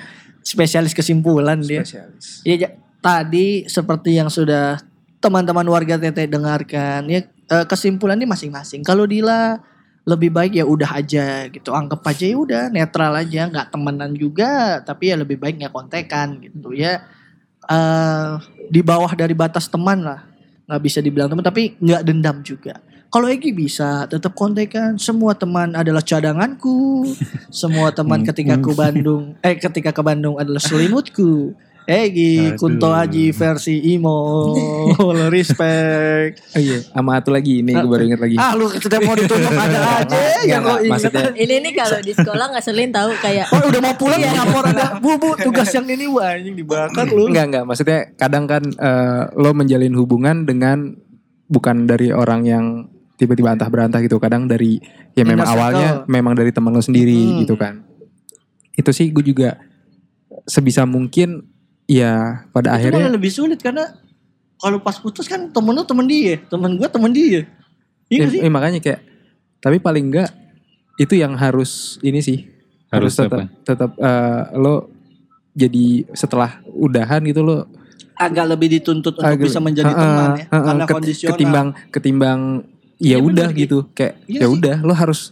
[0.50, 1.84] spesialis kesimpulan dia.
[1.84, 2.42] Spesialis.
[2.48, 4.80] Ya tadi seperti yang sudah
[5.20, 8.82] teman-teman warga TT dengarkan ya eh, kesimpulannya masing-masing.
[8.82, 9.60] Kalau Dila
[10.08, 14.82] lebih baik ya udah aja gitu, anggap aja ya udah netral aja, nggak temenan juga,
[14.82, 17.04] tapi ya lebih baik nggak kontekan gitu ya.
[17.70, 18.32] eh
[18.72, 20.26] di bawah dari batas teman lah,
[20.66, 22.82] nggak bisa dibilang teman, tapi nggak dendam juga.
[23.10, 27.10] Kalau Egi bisa tetap kontekan, semua teman adalah cadanganku,
[27.50, 31.58] semua teman ketika ke Bandung, eh ketika ke Bandung adalah selimutku.
[31.90, 32.62] Egi, Aduh.
[32.62, 34.54] Kunto Aji versi emo,
[35.34, 36.38] respect.
[36.54, 38.38] Oh iya, sama satu lagi ini gue baru inget lagi.
[38.38, 40.92] Ah lu setiap mau ditunjuk ada aja Nggak, ya nggak, kok inget.
[40.94, 45.02] maksudnya Ini nih kalau di sekolah ngeselin tahu kayak Oh udah mau pulang lapor ada
[45.02, 47.26] bu bu tugas yang ini wah anjing dibakar lu.
[47.26, 50.94] Enggak enggak maksudnya kadang kan eh, lo menjalin hubungan dengan
[51.50, 52.66] bukan dari orang yang
[53.20, 54.80] tiba-tiba antah berantah gitu kadang dari
[55.12, 55.60] ya memang Inner circle.
[55.60, 57.40] awalnya memang dari teman lo sendiri Hmm.
[57.42, 57.84] gitu kan
[58.74, 59.60] itu sih gue juga
[60.46, 61.44] sebisa mungkin
[61.84, 63.84] ya pada Itu malah akhirnya lebih sulit karena
[64.56, 67.48] kalau pas putus kan temen lu temen dia, temen gue temen dia.
[68.06, 68.40] Iya nggak sih?
[68.40, 69.02] eh, eh, makanya kayak
[69.58, 70.32] tapi paling enggak
[70.96, 72.48] itu yang harus ini sih
[72.90, 73.46] Harus tetap apa?
[73.62, 74.88] tetap eh, lo
[75.54, 77.68] jadi setelah udahan gitu lo
[78.16, 81.32] Agak lebih dituntut untuk agak- bisa menjadi Heeh, teman ya, heeh, karena ket- kondisional.
[81.32, 82.40] ketimbang ketimbang
[83.00, 85.32] ya Iya, udah gitu kayak Iya ya udah lo harus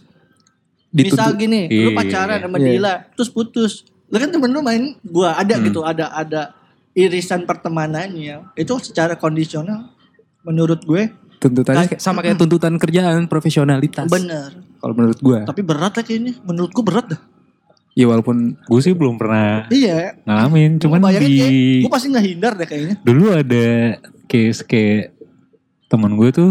[0.88, 1.96] Misal dituntut gini, lu Iya.
[1.96, 2.66] pacaran sama Iya.
[2.66, 3.72] Dila, terus putus.
[4.08, 5.68] Lu kan temen lu main, gua ada Hmm.
[5.68, 6.56] gitu, ada ada
[6.92, 8.56] irisan pertemanannya.
[8.56, 9.92] Itu secara kondisional
[10.40, 14.64] menurut gue tuntutannya Kayak- sama kayak tuntutan kerjaan profesionalitas bener.
[14.74, 17.20] kalau menurut gua Tapi berat lah kayaknya, menurut gue berat dah.
[17.92, 20.78] ya walaupun Gue sih belum pernah Iya, ngalamin.
[20.78, 22.96] Cuman di gue pasti ngehindar deh kayaknya.
[23.02, 23.66] dulu ada
[24.24, 25.12] case kayak
[25.86, 26.50] temen gue tuh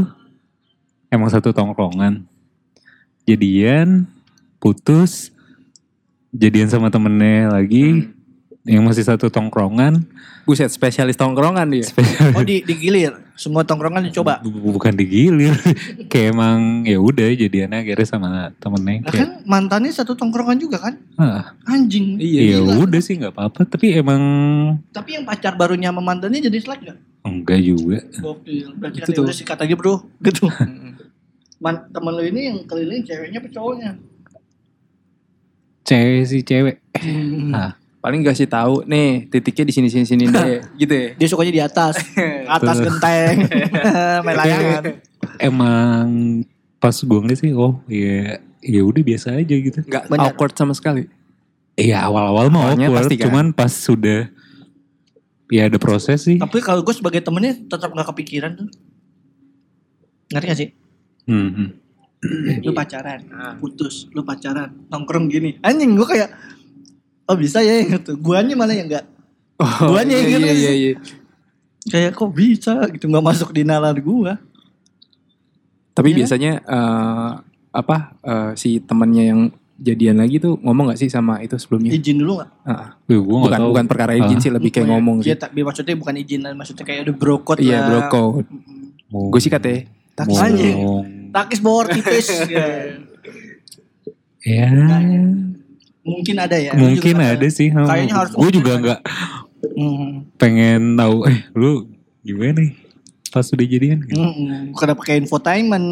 [1.07, 2.23] emang satu tongkrongan.
[3.27, 4.07] Jadian,
[4.57, 5.35] putus,
[6.31, 8.16] jadian sama temennya lagi
[8.67, 10.03] yang masih satu tongkrongan.
[10.43, 11.83] buset spesialis tongkrongan dia
[12.31, 14.39] Oh di digilir, semua tongkrongan dicoba.
[14.39, 15.51] Bu- Bukan digilir,
[16.07, 19.01] kayak emang ya udah jadiannya akhirnya sama temennya.
[19.01, 20.95] Nah Kayak, kan mantannya satu tongkrongan juga kan?
[21.17, 22.15] ah, Anjing.
[22.15, 22.79] ya Gila.
[22.79, 23.67] udah sih nggak apa-apa.
[23.67, 24.21] Tapi emang
[24.89, 26.97] Tapi yang pacar barunya sama mantannya jadi selek gak?
[27.23, 27.99] enggak juga.
[28.17, 28.71] Gokil.
[28.73, 29.95] Berarti Itu kan ya udah sikat aja bro.
[30.17, 30.47] Gitu.
[31.59, 33.89] Man, temen lu ini yang keliling ceweknya apa cowoknya?
[35.83, 36.79] Cewek sih cewek.
[36.95, 37.51] Hmm.
[37.51, 37.71] Ah,
[38.07, 41.51] paling gak sih tahu nih titiknya di sini sini sini deh gitu ya Dia sukanya
[41.51, 41.99] di atas.
[42.57, 43.35] atas genteng.
[44.25, 44.83] Main layangan.
[45.43, 46.07] emang
[46.79, 49.83] pas gue ngeliat sih, oh ya ya udah biasa aja gitu.
[49.83, 50.23] nggak Bener.
[50.31, 51.11] awkward sama sekali
[51.77, 53.23] Iya awal-awal mah awkward, pasti kan.
[53.29, 54.31] cuman pas sudah
[55.51, 56.39] ya ada proses sih.
[56.39, 58.69] Tapi kalau gue sebagai temennya tetap gak kepikiran tuh.
[60.33, 60.69] Ngerti gak sih?
[61.29, 61.69] Hmm, hmm.
[62.65, 63.21] Lu pacaran,
[63.61, 65.61] putus, lu pacaran, nongkrong gini.
[65.61, 66.33] Anjing gue kayak,
[67.27, 68.15] oh bisa ya gitu.
[68.15, 69.05] Guanya malah yang gak.
[69.61, 70.57] oh, Guanya iya, gitu iya, sih.
[70.57, 70.93] iya, iya.
[71.87, 74.39] Kayak kok bisa gitu gak masuk di nalar gua.
[75.91, 76.17] tapi Iya.
[76.21, 77.31] biasanya eh,
[77.71, 79.41] apa eh, si temannya yang
[79.77, 82.49] jadian lagi tuh ngomong gak sih sama itu sebelumnya Izin dulu gak?
[83.05, 84.41] Wih, gue bukan bukan perkara izin Ah.
[84.41, 87.81] sih lebih kayak ngomong Iya, sih tapi maksudnya bukan izin maksudnya kayak ada brokot iya
[87.81, 87.85] lah.
[87.87, 88.47] bro code
[89.07, 89.75] Mau- gue sikat ya
[90.13, 90.77] Takis anjing.
[91.29, 92.25] Takis bor tipis.
[92.49, 92.65] Ya.
[94.43, 94.69] Ya,
[96.07, 96.71] Mungkin ada ya.
[96.71, 97.67] Mungkin juga ada sih.
[97.67, 98.99] Kayaknya harus Gue juga nggak
[99.67, 100.23] Hmm.
[100.37, 101.27] pengen tahu.
[101.27, 101.91] Eh, lu
[102.21, 102.71] gimana nih?
[103.27, 104.15] Pas udah jadian gitu.
[104.15, 104.71] Hmm.
[104.71, 105.87] Bukan pakai infotainment,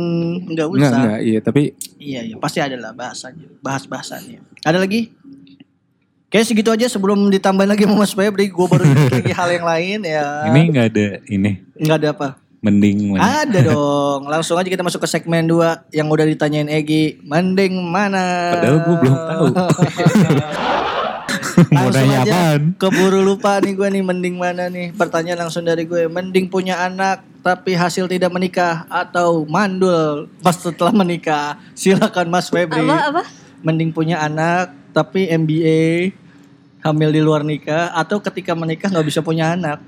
[0.47, 0.79] enggak usah.
[0.79, 1.61] enggak enggak iya tapi
[1.95, 4.39] Iya, iya, pasti ada lah bahasannya, bahas-bahasannya.
[4.61, 5.09] Ada lagi?
[6.25, 9.99] Kayak segitu aja sebelum ditambahin lagi sama Mas Febri, gue baru lagi hal yang lain
[10.03, 10.25] ya.
[10.47, 11.51] Ini nggak ada ini.
[11.75, 12.27] Enggak ada apa?
[12.65, 13.45] Mending mana?
[13.45, 14.25] Ada dong.
[14.25, 17.21] Langsung aja kita masuk ke segmen 2 yang udah ditanyain Egi.
[17.21, 18.57] Mending mana?
[18.57, 19.45] Padahal gue belum tahu.
[21.71, 22.31] Mau Langsung nanya aja.
[22.35, 22.61] apaan?
[22.75, 27.23] Keburu lupa nih gue nih mending mana nih Pertanyaan langsung dari gue Mending punya anak
[27.39, 33.23] tapi hasil tidak menikah Atau mandul pas setelah menikah Silakan Mas Febri Apa apa?
[33.63, 36.11] Mending punya anak tapi MBA
[36.83, 39.79] Hamil di luar nikah Atau ketika menikah nggak bisa punya anak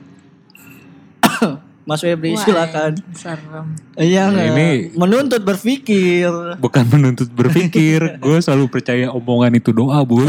[1.88, 3.66] Mas Febri Wah, silakan Serem.
[3.96, 4.46] Iya nggak?
[4.52, 6.28] Ini- Menuntut berpikir
[6.60, 8.04] Bukan menuntut berpikir.
[8.20, 10.20] gue selalu percaya omongan itu doa, Bu.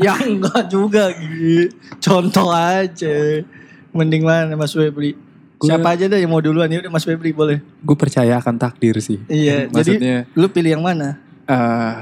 [0.00, 1.68] Ya enggak juga Gi.
[2.00, 3.44] Contoh aja
[3.90, 5.12] Mending mana Mas Febri
[5.54, 8.56] Gua- Siapa aja deh yang mau duluan ya udah Mas Febri boleh gue percaya akan
[8.56, 11.96] takdir sih Iya maksudnya Jadi lu pilih yang mana eh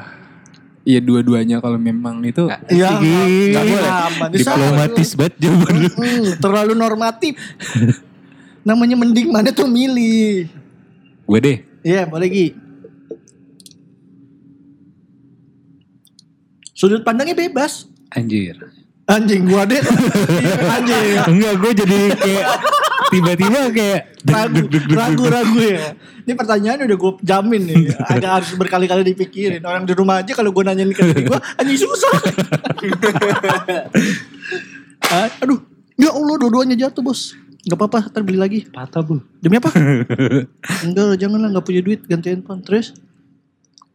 [0.89, 3.91] iya dua-duanya kalau memang itu Ya Ih, nggak boleh.
[4.33, 5.91] Diplomatis banget jawaban lu.
[6.41, 7.37] Terlalu normatif.
[8.65, 10.49] Namanya mending mana tuh milih.
[11.29, 11.59] Gue deh.
[11.85, 12.49] Iya boleh Gi.
[16.73, 17.91] Sudut pandangnya bebas.
[18.15, 18.57] Anjir.
[19.09, 19.81] Anjing gua deh.
[20.79, 21.17] Anjing.
[21.33, 22.47] Enggak, gue jadi kayak
[23.09, 25.97] tiba-tiba kayak ragu ragu ragu ya.
[26.29, 27.85] Ini pertanyaan udah gue jamin nih.
[28.13, 29.65] Ada harus berkali-kali dipikirin.
[29.65, 32.15] Orang di rumah aja kalau gue nanyain ke diri gue anjing susah.
[35.09, 35.57] Ah, aduh.
[35.97, 37.33] Ya Allah dua-duanya jatuh bos.
[37.65, 38.69] Nggak apa-apa ntar beli lagi.
[38.69, 39.25] Patah bu.
[39.41, 39.73] demi apa?
[40.85, 42.61] Enggak jangan lah nggak punya duit ganti handphone.
[42.61, 42.93] Terus?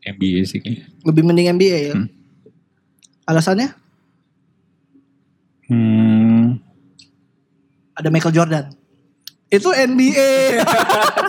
[0.02, 0.90] MBA sih kayaknya.
[1.06, 1.96] lebih mending MBA ya?
[1.96, 2.10] Hmm.
[3.30, 3.72] alasannya?
[5.72, 6.60] Hmm,
[7.96, 8.83] ada Michael Jordan
[9.50, 10.62] itu NBA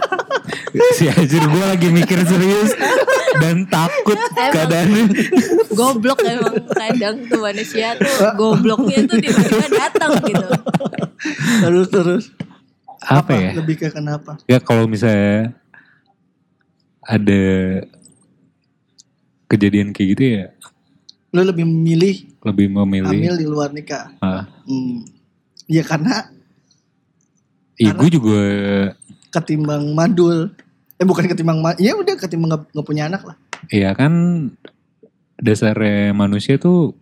[0.97, 2.73] si Azir gue lagi mikir serius
[3.37, 5.11] dan takut keadaannya.
[5.79, 10.47] Goblok emang kadang tuh manusia tuh gobloknya tuh tiba-tiba datang gitu.
[11.61, 12.25] terus terus
[13.01, 13.51] Apa ya?
[13.55, 15.53] lebih ke kenapa Ya kalau misalnya
[17.01, 17.43] ada
[19.47, 20.47] kejadian kayak gitu ya
[21.31, 24.15] Lu lebih memilih lebih memilih hamil di luar nikah.
[24.19, 25.05] ah, Hmm.
[25.65, 26.29] Ya karena
[27.75, 28.41] Iya, gue juga
[29.35, 30.55] ketimbang mandul.
[30.95, 33.37] Eh bukan ketimbang ma ya udah ketimbang nggak nggak punya anak lah.
[33.71, 34.13] Iya kan
[35.43, 36.95] dasarnya manusia tuh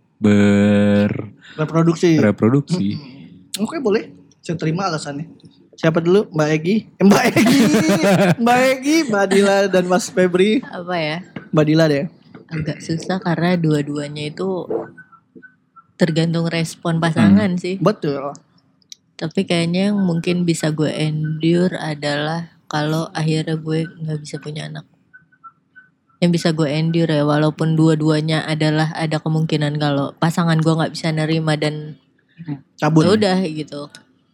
[1.59, 2.17] Reproduksi.
[2.17, 2.87] bereproduksi.
[2.97, 3.63] Hmm.
[3.63, 4.09] Oke boleh.
[4.41, 5.29] Saya terima alasannya.
[5.77, 6.29] Siapa dulu?
[6.31, 6.75] Mbak Egi?
[6.99, 7.59] Eh, Mbak Egi.
[8.43, 10.61] Mbak Egi, Mbak Dila dan Mas Febri.
[10.63, 11.17] Apa ya?
[11.51, 12.05] Mbak Dila deh.
[12.49, 14.67] Agak susah karena dua-duanya itu
[15.97, 17.81] tergantung respon pasangan sih.
[17.81, 18.33] Betul.
[19.13, 24.85] Tapi kayaknya yang mungkin bisa gue endure adalah kalau akhirnya gue nggak bisa punya anak.
[26.17, 31.11] Yang bisa gue endure ya walaupun dua-duanya adalah ada kemungkinan kalau pasangan gue nggak bisa
[31.13, 31.99] nerima dan
[32.79, 33.05] Cabut.
[33.05, 33.91] ya udah gitu.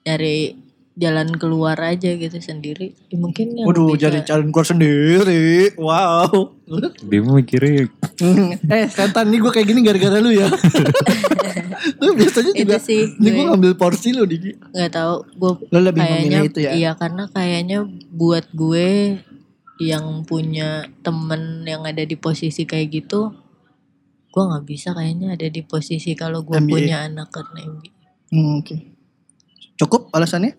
[0.08, 0.56] Nyari
[0.96, 2.96] jalan keluar aja gitu sendiri.
[3.12, 5.76] Ya mungkin yang Waduh, bisa- jadi calon keluar sendiri.
[5.76, 6.56] Wow.
[7.04, 7.88] Dia mikirnya
[8.74, 10.48] eh, setan nih gue kayak gini gara-gara lu ya.
[12.04, 12.78] lu biasanya itu juga.
[12.78, 14.52] sih Ini gue ngambil porsi lu di.
[14.52, 16.72] nggak tahu gue Lu lebih kayaknya memilih itu ya.
[16.74, 17.78] iya karena kayaknya
[18.10, 19.20] buat gue
[19.80, 23.32] yang punya temen yang ada di posisi kayak gitu
[24.30, 27.90] gue nggak bisa kayaknya ada di posisi kalau gue punya anak karena MBA.
[28.30, 28.76] Hmm, Oke.
[29.76, 30.54] Cukup alasannya?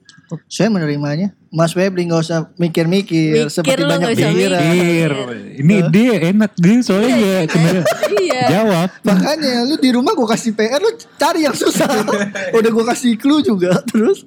[0.47, 1.35] Saya menerimanya.
[1.49, 4.61] Mas Febri nggak usah mikir-mikir Mikir seperti banyak pikiran.
[4.63, 5.11] pikir.
[5.59, 7.71] Ini dia enak dia soalnya nggak kena
[8.17, 8.89] iya jawab.
[9.03, 11.91] Makanya lu di rumah gue kasih PR lu cari yang susah.
[12.59, 14.23] Udah gue kasih clue juga terus.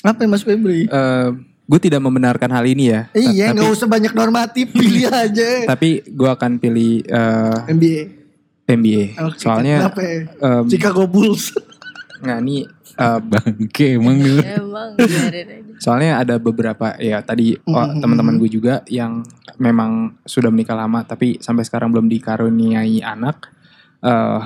[0.00, 0.86] Apa ya, Mas Febri?
[0.86, 1.28] Eh,
[1.66, 3.10] gue tidak membenarkan hal ini ya.
[3.10, 5.66] Iya, tapi, nggak usah banyak normatif, pilih aja.
[5.66, 8.02] tapi gue akan pilih eh, NBA.
[8.66, 9.04] NBA.
[9.24, 10.18] Oke, Soalnya kenapa ya?
[10.36, 11.54] em, Chicago Bulls.
[12.16, 12.60] nggak nih
[12.96, 14.56] eh, Bangke emang dia.
[14.56, 14.96] emang
[15.76, 18.00] soalnya ada beberapa ya tadi oh, Mm-mm.
[18.00, 19.20] teman-teman gue juga yang
[19.56, 23.52] memang sudah menikah lama tapi sampai sekarang belum dikaruniai anak.
[23.98, 24.40] Eh,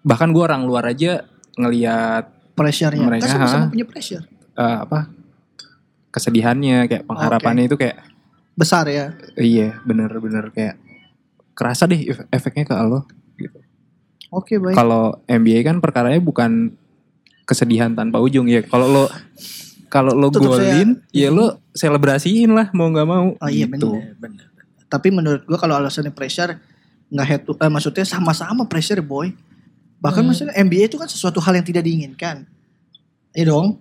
[0.00, 1.22] bahkan gue orang luar aja
[1.54, 3.02] ngelihat Pressure-nya.
[3.02, 4.22] Mereka, Kan punya pressure.
[4.54, 5.10] eh, apa
[6.08, 7.98] kesedihannya kayak pengharapannya itu kayak
[8.54, 9.10] Besar ya.
[9.34, 10.78] iya bener-bener kayak
[11.52, 13.02] kerasa deh ef- efeknya ke lo.
[14.30, 14.74] Oke, baik.
[14.74, 16.74] Kalau MBA kan perkaranya bukan
[17.44, 18.64] kesedihan tanpa ujung ya.
[18.64, 19.04] Kalau lo
[19.88, 23.26] kalau lo saya- golin, ya lo selebrasiin lah mau nggak mau.
[23.38, 23.94] Oh iya gitu.
[23.94, 24.46] benar, benar.
[24.88, 26.58] Tapi menurut gua kalau alasannya pressure
[27.08, 29.30] nggak head to, eh, maksudnya sama-sama pressure boy.
[30.00, 30.28] Bahkan Hmm.
[30.28, 32.44] maksudnya NBA itu kan sesuatu hal yang tidak diinginkan.
[33.32, 33.78] Iya dong.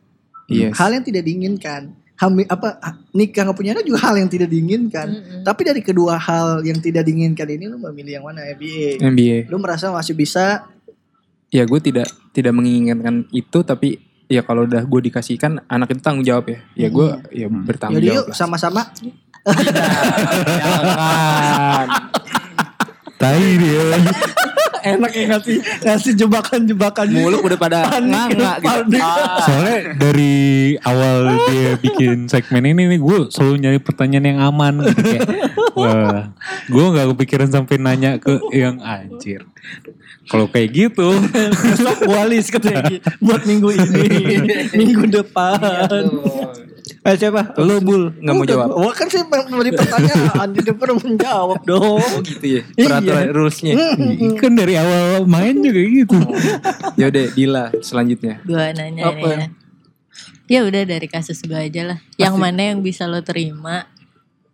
[0.48, 0.76] Yes.
[0.78, 1.94] Hal yang tidak diinginkan.
[2.14, 2.78] Hamil apa
[3.10, 5.08] nikah nggak punya anak juga hal yang tidak diinginkan.
[5.10, 5.42] Mm-mm.
[5.42, 9.02] Tapi dari kedua hal yang tidak diinginkan ini lu memilih yang mana NBA?
[9.02, 9.38] NBA.
[9.50, 10.62] Lu merasa masih bisa
[11.54, 16.26] Ya gue tidak tidak menginginkan itu tapi ya kalau udah gue dikasihkan anak itu tanggung
[16.26, 16.60] jawab ya.
[16.74, 18.18] Ya gue ya bertanggung Jadi jawab.
[18.18, 18.36] yuk lah.
[18.36, 18.82] sama-sama
[20.64, 21.88] Jangan.
[23.22, 23.84] Tai dia.
[24.84, 29.00] enak ya ngasih ngasih jebakan-jebakan Mulut udah pada nganga gitu.
[29.00, 29.40] Ah.
[29.48, 34.84] Soalnya dari awal dia bikin segmen ini nih gue selalu nyari pertanyaan yang aman.
[34.84, 35.00] Gitu.
[35.00, 35.30] Kayak,
[35.80, 36.36] wah,
[36.68, 39.48] gue nggak kepikiran sampai nanya ke yang anjir.
[40.24, 41.08] Kalau kayak gitu,
[41.68, 44.04] Besok walis katanya buat minggu ini,
[44.80, 45.60] minggu depan.
[47.04, 47.52] Eh siapa?
[47.60, 48.68] Lo bul nggak mau jawab.
[48.80, 52.00] Wah kan saya memberi pertanyaan, dia perlu menjawab dong.
[52.00, 52.62] Oh gitu ya.
[52.80, 52.88] Iya.
[52.88, 53.74] Peraturan rulesnya.
[54.40, 56.16] kan dari awal main juga gitu.
[57.00, 58.40] Ya udah Dila selanjutnya.
[58.48, 59.18] gue nanya Apa?
[59.20, 59.48] nih ya.
[60.48, 62.00] Ya udah dari kasus gue aja lah.
[62.16, 63.92] Yang mana yang bisa lo terima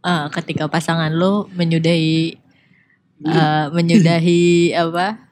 [0.01, 2.33] eh, ketika pasangan lo menyudahi
[3.21, 5.28] eh, menyudahi apa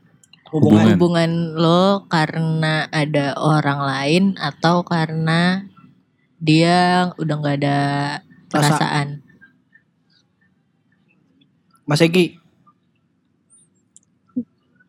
[0.47, 0.95] Hubungan.
[0.95, 5.67] hubungan lo karena ada orang lain atau karena
[6.39, 7.79] dia udah nggak ada
[8.47, 8.77] Rasa.
[8.79, 9.07] perasaan.
[11.83, 12.39] Mas Egi.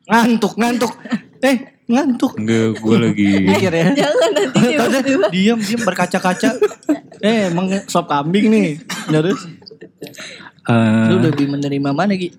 [0.09, 0.92] Ngantuk, ngantuk.
[1.38, 1.54] Eh,
[1.86, 2.34] ngantuk.
[2.34, 3.86] Enggak, gue lagi Mikir ya.
[4.02, 5.26] Jangan nanti tiba-tiba.
[5.30, 6.50] diam, diam berkaca-kaca.
[7.22, 8.68] Eh, emang sop kambing nih.
[9.06, 9.46] Terus,
[10.66, 12.34] eh, lu lebih menerima mana Gi?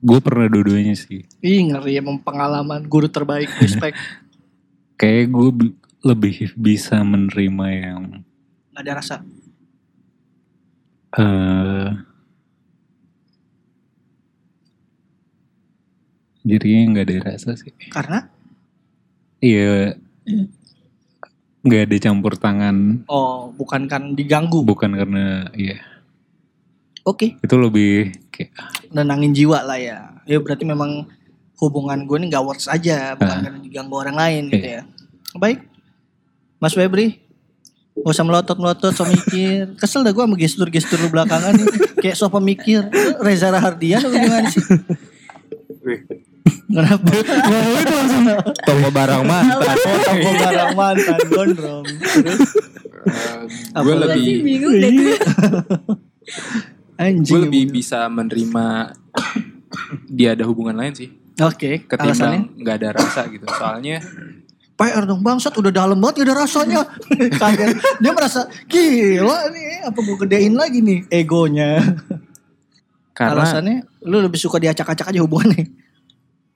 [0.00, 1.24] Gue pernah dua-duanya sih.
[1.40, 3.96] Ih, ngeri emang pengalaman guru terbaik, respect.
[5.00, 8.02] Kayak gue bi- lebih bisa menerima yang
[8.72, 9.16] Gak ada rasa.
[11.10, 11.90] eh
[16.40, 17.72] jadinya nggak ada rasa sih.
[17.88, 18.24] Karena
[19.40, 19.96] Iya,
[21.60, 23.04] nggak ada campur tangan.
[23.04, 24.60] oh, bukan kan diganggu.
[24.60, 25.80] Bukan karena, iya
[27.02, 28.52] Oke, itu lebih kayak
[28.88, 30.16] nenangin jiwa lah ya.
[30.24, 31.04] Ya berarti memang
[31.60, 33.42] hubungan gue ini gak works aja, bukan Ah.
[33.44, 34.82] karena diganggu orang lain gitu ya.
[35.36, 35.60] Baik,
[36.56, 37.20] Mas Febri,
[38.00, 39.76] Gak usah melotot-melotot so mikir.
[39.76, 41.66] Kesel dah gue sama gestur-gestur lu belakangan nih.
[42.00, 42.88] Kayak so pemikir.
[43.20, 44.64] Reza Rahardian atau gimana sih?
[46.70, 47.10] Kenapa?
[48.64, 49.76] Toko barang mantan.
[49.76, 51.84] Oh, toko barang mantan gondrong.
[51.84, 55.16] Terus gue Apa lebih bingung deh gue.
[57.00, 57.24] Anjing.
[57.26, 58.92] gue lebih bisa menerima
[60.06, 61.08] dia ada hubungan lain sih
[61.40, 62.44] Oke, alasannya?
[62.44, 63.98] ketimbang nggak ada rasa gitu soalnya
[64.76, 66.80] PR dong bangsat udah dalam banget gak ada rasanya.
[67.36, 67.76] Kaget.
[68.00, 71.84] Dia merasa gila nih apa gue gedein lagi nih egonya.
[73.12, 75.68] karena Alasannya lu lebih suka diacak-acak aja hubungannya.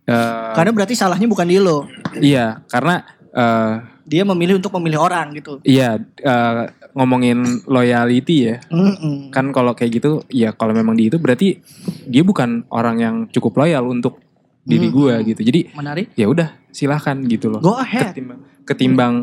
[0.08, 1.84] eh, Karena berarti salahnya bukan di lo.
[2.16, 3.74] iya karena eh,
[4.04, 5.58] Dia memilih untuk memilih orang gitu.
[5.62, 9.28] iya eh, ngomongin loyalty ya Mm-mm.
[9.28, 11.58] kan kalau kayak gitu ya kalau memang di itu berarti
[12.04, 14.22] dia bukan orang yang cukup loyal untuk
[14.62, 14.94] diri Hmm.
[14.94, 16.06] gue gitu jadi Menarik.
[16.14, 18.12] ya udah silahkan gitu loh Go ahead.
[18.12, 19.14] ketimbang ketimbang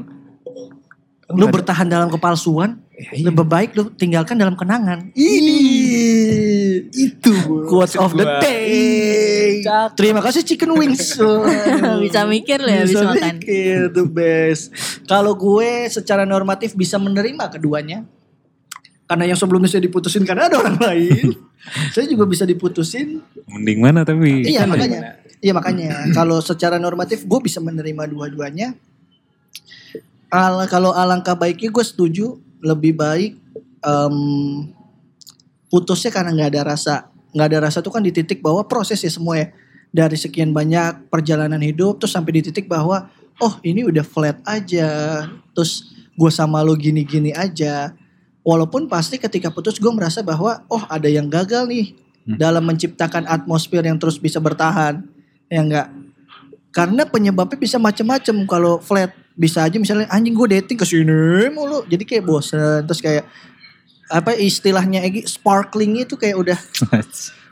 [1.31, 3.25] Lu bertahan dalam kepalsuan, Ya, iya.
[3.25, 5.15] lebih baik lu tinggalkan dalam kenangan.
[5.15, 5.57] Ini
[6.91, 7.33] itu
[7.67, 9.63] quotes of the day.
[9.95, 11.15] Terima kasih chicken wings.
[12.03, 13.39] Bisa mikir lo ya, bisa makan.
[13.39, 14.71] mikir, the best.
[15.07, 18.03] Kalau gue secara normatif bisa menerima keduanya.
[19.07, 21.35] Karena yang sebelumnya saya diputusin karena ada orang lain.
[21.93, 23.19] saya juga bisa diputusin.
[23.43, 24.47] Mending mana tapi?
[24.47, 24.99] Iya Kan makanya.
[25.43, 25.89] Iya makanya.
[26.15, 28.71] Kalau secara normatif gue bisa menerima dua-duanya.
[30.31, 33.35] Al kalau alangkah baiknya gue setuju lebih baik
[33.83, 34.15] em,
[35.71, 36.95] putusnya karena nggak ada rasa.
[37.31, 39.47] Nggak ada rasa tuh kan di titik bahwa proses ya semua ya.
[39.91, 43.07] Dari sekian banyak perjalanan hidup terus sampai di titik bahwa
[43.39, 45.23] oh ini udah flat aja.
[45.55, 47.95] Terus gue sama lo gini-gini aja.
[48.43, 52.37] Walaupun pasti ketika putus gue merasa bahwa oh ada yang gagal nih Hmm.
[52.37, 55.01] dalam menciptakan atmosfer yang terus bisa bertahan.
[55.49, 55.87] Ya enggak?
[56.71, 61.87] Karena penyebabnya bisa macam-macam kalau flat bisa aja misalnya anjing gue dating ke sini mulu
[61.87, 63.23] jadi kayak bosen terus kayak
[64.11, 65.23] apa istilahnya Egi?
[65.25, 66.59] Sparkling itu kayak udah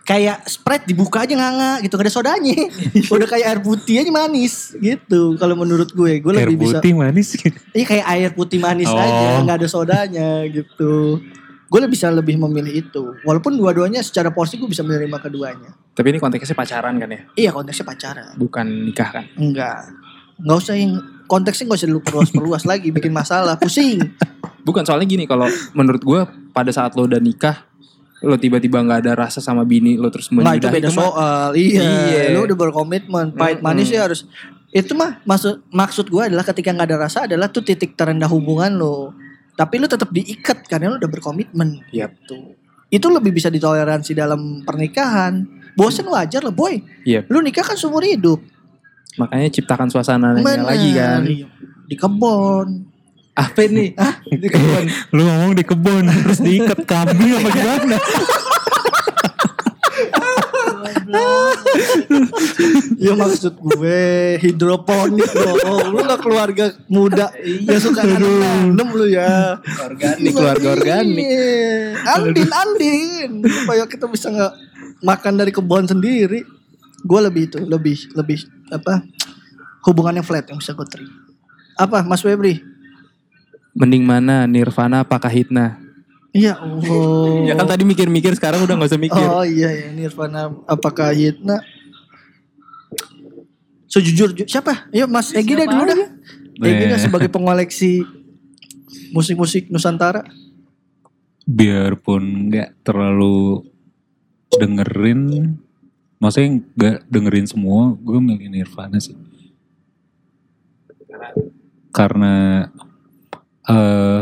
[0.04, 1.94] kayak Sprite dibuka aja nganga gitu.
[1.96, 2.58] Gak ada sodanya.
[3.14, 6.20] Udah kayak air putih aja manis gitu kalau menurut gue.
[6.20, 7.38] Gue Air lebih bisa putih manis.
[7.78, 8.98] iya kayak air putih manis Oh.
[8.98, 11.22] aja nggak ada sodanya gitu.
[11.70, 13.14] Gue lebih bisa lebih memilih itu.
[13.22, 15.78] Walaupun dua-duanya secara porsi gue bisa menerima keduanya.
[15.94, 17.22] Tapi ini konteksnya pacaran kan ya?
[17.38, 18.34] Iya konteksnya pacaran.
[18.34, 19.26] Bukan nikah kan?
[19.38, 19.94] Enggak
[20.40, 20.96] nggak usah yang
[21.28, 24.00] konteksnya nggak usah lu perluas-perluas lagi bikin masalah pusing
[24.64, 26.20] bukan soalnya gini kalau menurut gue
[26.52, 27.70] pada saat lo udah nikah
[28.20, 31.50] lo tiba-tiba nggak ada rasa sama bini lo terus nah itu menyudahi beda soal.
[31.56, 32.24] Iya, Iya.
[32.36, 33.32] lu udah berkomitmen.
[33.32, 33.68] Pahit Mm-mm.
[33.72, 34.28] manis ya harus
[34.70, 38.76] itu mah maksud maksud gue adalah ketika nggak ada rasa adalah tuh titik terendah hubungan
[38.76, 39.16] lo.
[39.56, 41.84] Tapi lu tetap diikat karena lu udah berkomitmen.
[41.96, 42.12] Yap.
[42.28, 42.56] gitu.
[42.92, 45.48] Itu lebih bisa ditoleransi dalam pernikahan.
[45.80, 46.76] Bosen wajar lah boy.
[47.08, 47.24] Iya.
[47.32, 48.44] lu nikah kan seumur hidup.
[49.16, 49.88] Makanya ciptakan
[50.44, 50.68] Bener.
[50.68, 51.22] lagi kan.
[51.88, 52.89] Di kebon
[53.38, 57.98] apa nih ah di kebon Lu ngomong di kebun terus diikat kambing apa gimana?
[63.00, 64.02] Ya maksud gue
[64.44, 65.58] hidroponik dong.
[65.96, 69.58] Lu gak keluarga muda yang suka nanam lu ya.
[69.82, 71.96] organik keluarga organik Iya.
[72.20, 73.32] Andin, Andin.
[73.42, 74.54] Supaya kita bisa nggak
[75.02, 76.46] makan dari kebun sendiri.
[77.00, 79.02] Gue lebih itu, lebih, lebih apa?
[79.88, 81.16] Hubungan yang flat yang bisa gue terima.
[81.80, 82.60] Apa Mas Febri?
[83.78, 85.80] Mending mana Nirvana apakah Hitna
[86.30, 87.42] Iya, oh.
[87.42, 91.58] ya kan tadi mikir-mikir sekarang udah nggak usah mikir Oh iya ya Nirvana apakah Hitna?
[93.90, 94.86] Sejujur siapa?
[94.94, 96.10] Ayo Mas Egi dah dulu dah.
[96.62, 98.06] Egi dah sebagai pengoleksi
[99.10, 100.22] musik-musik Nusantara.
[101.50, 103.66] Biarpun nggak terlalu
[104.54, 105.58] dengerin,
[106.22, 109.18] maksudnya nggak dengerin semua, gue milih Nirvana sih.
[111.90, 112.70] Karena
[113.70, 114.22] eh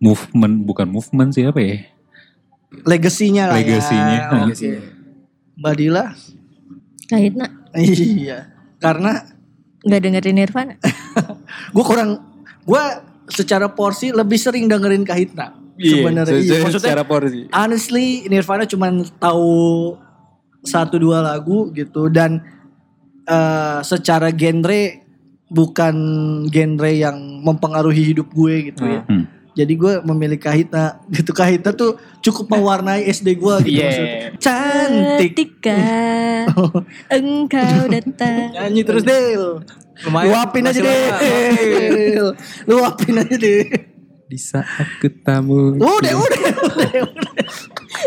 [0.00, 1.76] movement bukan movement sih apa ya?
[2.84, 4.28] Legasinya lah Legasinya, ya.
[4.28, 4.38] ha.
[4.52, 4.72] Oke.
[5.56, 6.04] Mbak Dila?
[7.06, 7.46] Kahitna
[7.76, 8.38] Iya.
[8.76, 9.24] Karena
[9.86, 10.74] nggak dengerin Nirvana.
[11.74, 12.20] gue kurang,
[12.64, 12.82] gue
[13.30, 15.56] secara porsi lebih sering dengerin Kahitna.
[15.76, 16.40] Sebenarnya.
[16.40, 16.64] Iya.
[16.64, 18.88] Maksudnya secara porsi honestly Nirvana cuma
[19.20, 19.96] tahu
[20.66, 22.42] satu dua lagu gitu dan
[23.28, 25.05] eh, secara genre
[25.46, 25.94] bukan
[26.48, 29.02] genre yang mempengaruhi hidup gue gitu ya.
[29.06, 29.24] Hmm.
[29.56, 33.86] Jadi gue memilih Kahitna gitu Kahitna tuh cukup mewarnai SD gue gitu Iya.
[33.88, 34.18] maksudnya.
[34.36, 35.30] Cantik.
[35.32, 35.80] Ketika
[37.16, 38.52] engkau datang.
[38.52, 39.64] Nyanyi terus Del.
[40.04, 41.08] Luapin aja deh.
[41.16, 42.26] Del.
[42.68, 43.64] Luapin aja deh.
[44.26, 44.66] di saat
[44.98, 46.50] ketemu Udah, udah, udah,
[46.98, 47.25] udah.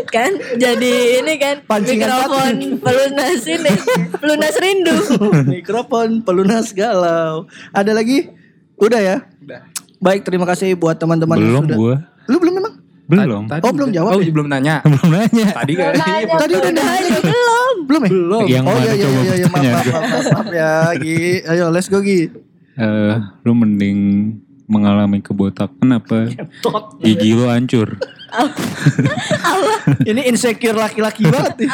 [0.10, 3.74] Kan jadi ini kan Pancingan mikrofon pelunas ini
[4.14, 4.97] pelunas rindu
[5.45, 7.45] Mikrofon pelunas galau.
[7.72, 8.30] Ada lagi?
[8.76, 9.18] Udah ya?
[9.39, 9.62] Udah.
[9.99, 11.78] Baik, terima kasih buat teman-teman yang Belum sudah.
[11.78, 11.95] gue.
[12.28, 12.74] Lu belum memang?
[13.05, 13.43] Belum.
[13.45, 14.30] Tadi, Oh, belum jawab Oh, ya?
[14.30, 14.76] belum nanya.
[14.86, 15.47] Belum nanya.
[15.51, 15.93] Tadi kan.
[16.38, 17.18] Tadi udah nanya.
[17.20, 17.76] belum.
[17.84, 18.10] Belum ya?
[18.10, 18.43] Belum.
[18.45, 19.47] Yang oh iya iya iya, iya.
[19.47, 20.72] Maaf, maaf, maaf, maaf, maaf ya
[21.03, 21.18] Gi.
[21.43, 22.30] Ayo let's go Gi.
[22.76, 23.99] Eh, lu mending
[24.70, 26.30] mengalami kebotakan apa
[27.02, 27.98] gigi lu hancur?
[30.06, 31.70] Ini insecure laki-laki banget nih.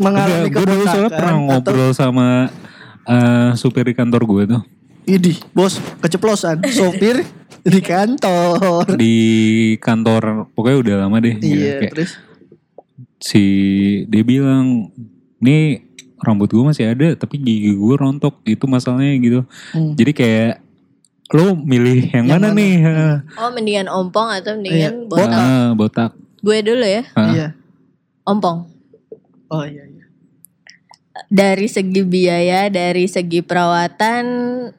[0.00, 2.28] Mengalami gue dulu soalnya kebotakan pernah atau ngobrol sama
[3.04, 4.62] eh, supir di kantor gue tuh.
[5.08, 6.64] Idih, bos keceplosan.
[6.68, 7.24] Sopir
[7.64, 8.84] di kantor.
[8.96, 9.16] Di
[9.80, 11.36] kantor, pokoknya udah lama deh.
[11.40, 11.48] gitu.
[11.48, 12.10] Iya, Kayak terus
[13.20, 13.44] si
[14.08, 14.92] dia bilang,
[15.40, 15.84] nih
[16.18, 19.40] rambut gue masih ada tapi gigi gue rontok itu masalahnya gitu.
[19.72, 19.96] Hmm.
[19.96, 20.54] Jadi kayak
[21.30, 22.56] lo milih yang, Yang mana, mana?
[22.56, 22.72] nih?
[23.36, 25.28] Oh mendingan ompong atau Iya, mendingan botak.
[25.28, 25.38] botak?
[25.38, 26.10] Ah, botak.
[26.38, 27.28] Gue dulu ya, Ah.
[27.28, 27.48] Iya.
[28.24, 28.64] ompong.
[29.46, 30.04] Oh iya iya.
[31.26, 34.24] Dari segi biaya, dari segi perawatan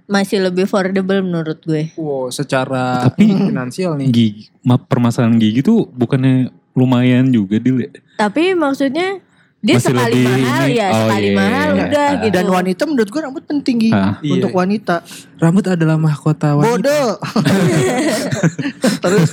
[0.06, 1.94] masih lebih affordable menurut gue.
[1.94, 4.08] Wow, secara Tapi- finansial nih.
[4.08, 4.30] Gigi,
[4.64, 7.92] ma- permasalahan gigi tuh bukannya lumayan juga Dil ya?
[8.18, 9.20] Tapi maksudnya
[9.60, 12.22] dia Masih sekali lebih mahal ini- ya, oh, sekali iya, mahal iya, udah iya.
[12.24, 12.32] gitu.
[12.32, 13.90] Dan wanita menurut gue rambut penting Gi.
[13.92, 14.16] Ah.
[14.22, 14.58] Untuk Iya.
[14.58, 14.96] wanita.
[15.36, 16.70] Rambut adalah mahkota wanita.
[16.72, 17.10] Bodoh.
[19.04, 19.30] Terus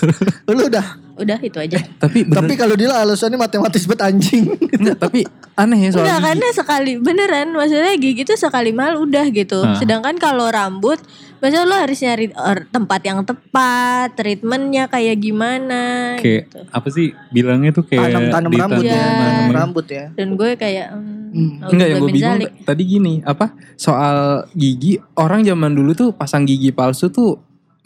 [0.50, 0.86] lu udah.
[1.16, 1.80] Udah itu aja.
[1.96, 4.52] Tapi bener, Tapi kalau dia alasannya matematis bet anjing.
[4.70, 6.26] enggak, tapi aneh ya soal Enggak gigi.
[6.28, 9.58] karena sekali beneran maksudnya gigi tuh sekali mahal udah gitu.
[9.58, 9.74] Ah.
[9.74, 11.00] Sedangkan kalau rambut
[11.36, 16.58] maksudnya lo harus nyari or- tempat yang tepat, treatmentnya kayak gimana Kayak gitu.
[16.66, 19.04] apa sih bilangnya tuh kayak Tanam-tanam ditanam- rambut ya.
[19.06, 20.04] Tanam rambut ya.
[20.12, 21.60] Dan gue kayak hmm, Hmm.
[21.60, 23.46] Nauzubillah Enggak yang gue bingung tadi gini apa
[23.76, 24.16] soal
[24.52, 27.36] gigi orang zaman dulu tuh pasang gigi palsu tuh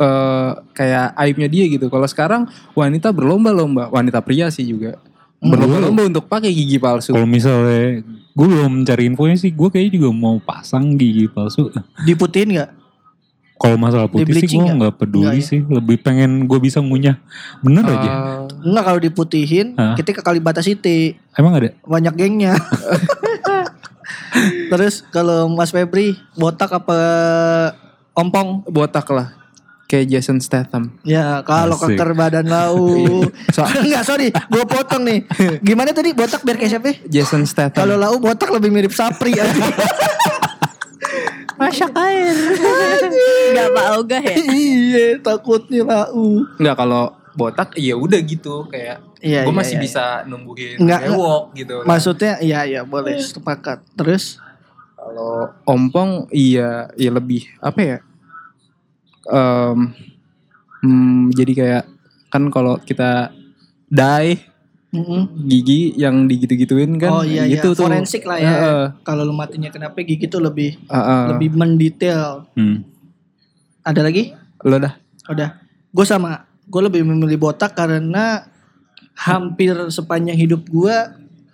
[0.00, 1.86] eh kayak aibnya dia gitu.
[1.86, 4.96] Kalau sekarang wanita berlomba-lomba, wanita pria sih juga
[5.38, 7.12] berlomba-lomba untuk pakai gigi palsu.
[7.12, 11.68] Kalau misalnya gue belum mencari infonya sih, gue kayaknya juga mau pasang gigi palsu.
[12.02, 12.70] Diputihin gak?
[13.56, 14.76] Kalau masalah putih sih gue nggak?
[14.80, 15.44] nggak peduli Nggak ya?
[15.44, 17.20] sih, lebih pengen gue bisa ngunyah.
[17.60, 18.08] Bener aja.
[18.08, 19.92] Ah, Enggak kalau diputihin Hah?
[20.00, 21.20] kita ke Kalibata City.
[21.36, 21.68] Emang ada?
[21.84, 22.56] Banyak gengnya.
[24.70, 26.98] Terus kalau Mas Febri botak apa
[28.12, 28.64] ompong?
[28.64, 29.34] botak lah.
[29.90, 30.94] Kayak Jason Statham.
[31.02, 32.94] Ya kalau keker badan lau.
[33.54, 35.26] So- Enggak sorry, gue potong nih.
[35.58, 36.94] Gimana tadi botak biar kayak siapa?
[37.04, 37.74] Jason Statham.
[37.74, 39.50] Kalau lau botak lebih mirip Sapri aja.
[41.58, 42.32] Masak air.
[43.52, 44.34] Gak pak ogah ya.
[44.48, 46.46] iya takutnya lau.
[46.56, 51.00] Enggak kalau botak ya udah gitu kayak Iya, gue iya, masih iya, bisa numbuhin Enggak,
[51.04, 51.76] rewok gitu.
[51.84, 53.84] Maksudnya iya iya boleh sepakat.
[53.92, 54.38] Terus
[54.94, 57.96] Kalau ompong iya ya lebih apa ya?
[59.28, 59.78] Em,
[60.80, 61.84] hmm, jadi kayak
[62.30, 63.34] kan kalau kita
[63.90, 64.38] dye
[64.94, 65.44] mm-mm.
[65.50, 67.84] gigi yang digitu-gituin kan oh iya iya gitu tuh.
[67.84, 68.48] forensik lah ya.
[68.48, 71.22] Heeh, Kalau lu matinya kenapa gigi tuh lebih heeh.
[71.34, 72.48] lebih mendetail.
[72.54, 72.86] Hmm.
[73.84, 74.32] Ada lagi?
[74.60, 74.92] lo dah
[75.30, 75.62] Udah.
[75.94, 76.46] Gue sama.
[76.66, 78.46] Gue lebih memilih botak karena
[79.14, 80.96] hampir sepanjang hidup gue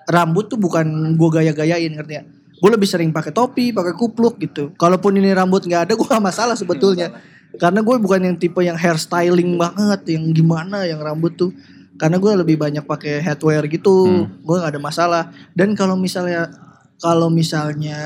[0.06, 0.86] rambut tuh bukan
[1.18, 2.22] gue gaya-gayain ngerti ya.
[2.56, 4.72] Gue lebih sering pakai topi, pakai kupluk gitu.
[4.80, 7.12] Kalaupun ini rambut nggak ada, gue gak masalah sebetulnya.
[7.56, 11.50] Karena gue bukan yang tipe yang hairstyling banget, yang gimana, yang rambut tuh.
[11.96, 15.22] Karena gue lebih banyak pakai headwear gitu, gue gak ada masalah.
[15.56, 16.52] Dan kalau misalnya,
[17.00, 17.96] kalau misalnya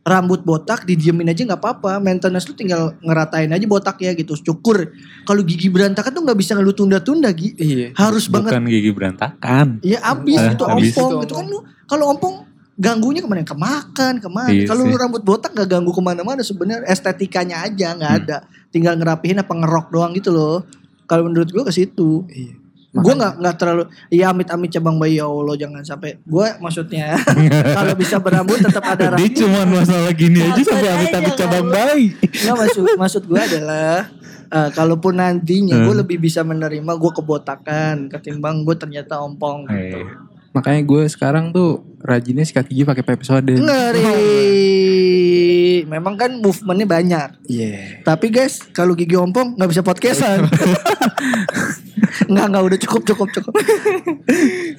[0.00, 2.00] rambut botak didiemin aja nggak apa-apa.
[2.00, 4.32] Maintenance lu tinggal ngeratain aja botaknya gitu.
[4.40, 4.90] Cukur
[5.28, 7.54] kalau gigi berantakan tuh nggak bisa lu tunda-tunda Gi.
[7.56, 7.88] Iya.
[7.94, 8.56] Harus banget.
[8.56, 9.66] Bukan gigi berantakan.
[9.84, 10.92] ya abis Eh, itu abis.
[10.96, 11.58] ompong Itu itu kan lu.
[11.86, 12.34] Kalau ompong
[12.80, 13.44] ganggunya ke mana?
[13.44, 14.48] Kemakan ke mana?
[14.48, 18.20] Iya kalau rambut botak gak ganggu ke mana-mana sebenarnya estetikanya aja nggak Hmm.
[18.24, 18.36] ada.
[18.72, 20.64] Tinggal ngerapihin apa ngerok doang gitu loh.
[21.04, 22.24] Kalau menurut gua ke situ.
[22.26, 22.56] Iya
[22.90, 26.18] gue nggak nggak terlalu ya amit-amit cabang bayi ya Allah jangan sampai.
[26.26, 27.14] Gue maksudnya
[27.78, 32.18] kalau bisa berambut tetap ada Dia rambut cuma masalah gini aja sampai amit-amit cabang bayi.
[32.18, 34.10] Nggak maksud maksud gue adalah
[34.50, 36.02] eh, kalaupun nantinya gue Hmm.
[36.02, 40.02] lebih bisa menerima gue kebotakan ketimbang gue ternyata ompong gitu.
[40.02, 40.10] Eh,
[40.50, 44.04] makanya gue sekarang tuh rajinnya sikat gigi pakai episode Ngeri.
[45.90, 47.28] Memang kan movementnya banyak.
[47.44, 50.46] iya Tapi guys, kalau gigi ompong nggak bisa podcastan.
[52.30, 53.52] nggak nggak udah cukup cukup cukup.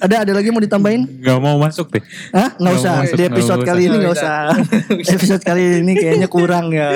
[0.00, 1.04] ada ada lagi mau ditambahin?
[1.20, 2.02] Gak mau masuk deh.
[2.32, 2.56] Hah?
[2.56, 2.94] Nggak Nggak usah.
[2.98, 4.36] masuk, Di episode nggak kali ini nggak usah.
[4.96, 5.12] usah.
[5.16, 6.90] episode kali ini kayaknya kurang ya.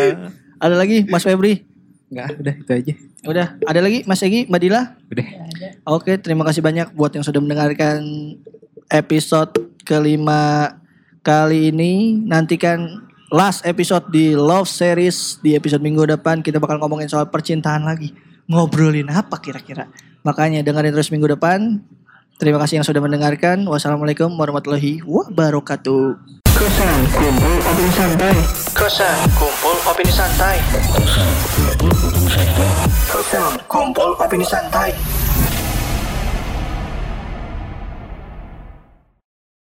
[0.56, 1.62] Ada lagi Mas Febri?
[2.06, 2.94] nggak udah itu aja
[3.26, 3.46] Udah.
[3.66, 4.94] Ada lagi Mas Egi, Mbak Dila?
[5.10, 5.26] Udah.
[5.90, 7.98] Oke, terima kasih banyak buat yang sudah mendengarkan
[8.90, 9.52] episode
[9.86, 10.74] kelima
[11.22, 12.22] kali ini.
[12.22, 16.42] Nantikan last episode di Love Series di episode minggu depan.
[16.42, 18.14] Kita bakal ngomongin soal percintaan lagi.
[18.46, 19.90] Ngobrolin apa kira-kira?
[20.22, 21.82] Makanya dengerin terus minggu depan.
[22.36, 23.64] Terima kasih yang sudah mendengarkan.
[23.64, 26.36] Wassalamualaikum warahmatullahi wabarakatuh.
[26.56, 28.36] Kosan kumpul opini santai.
[28.72, 30.56] Kosan kumpul opini santai.
[33.08, 34.90] Kosan kumpul opini santai.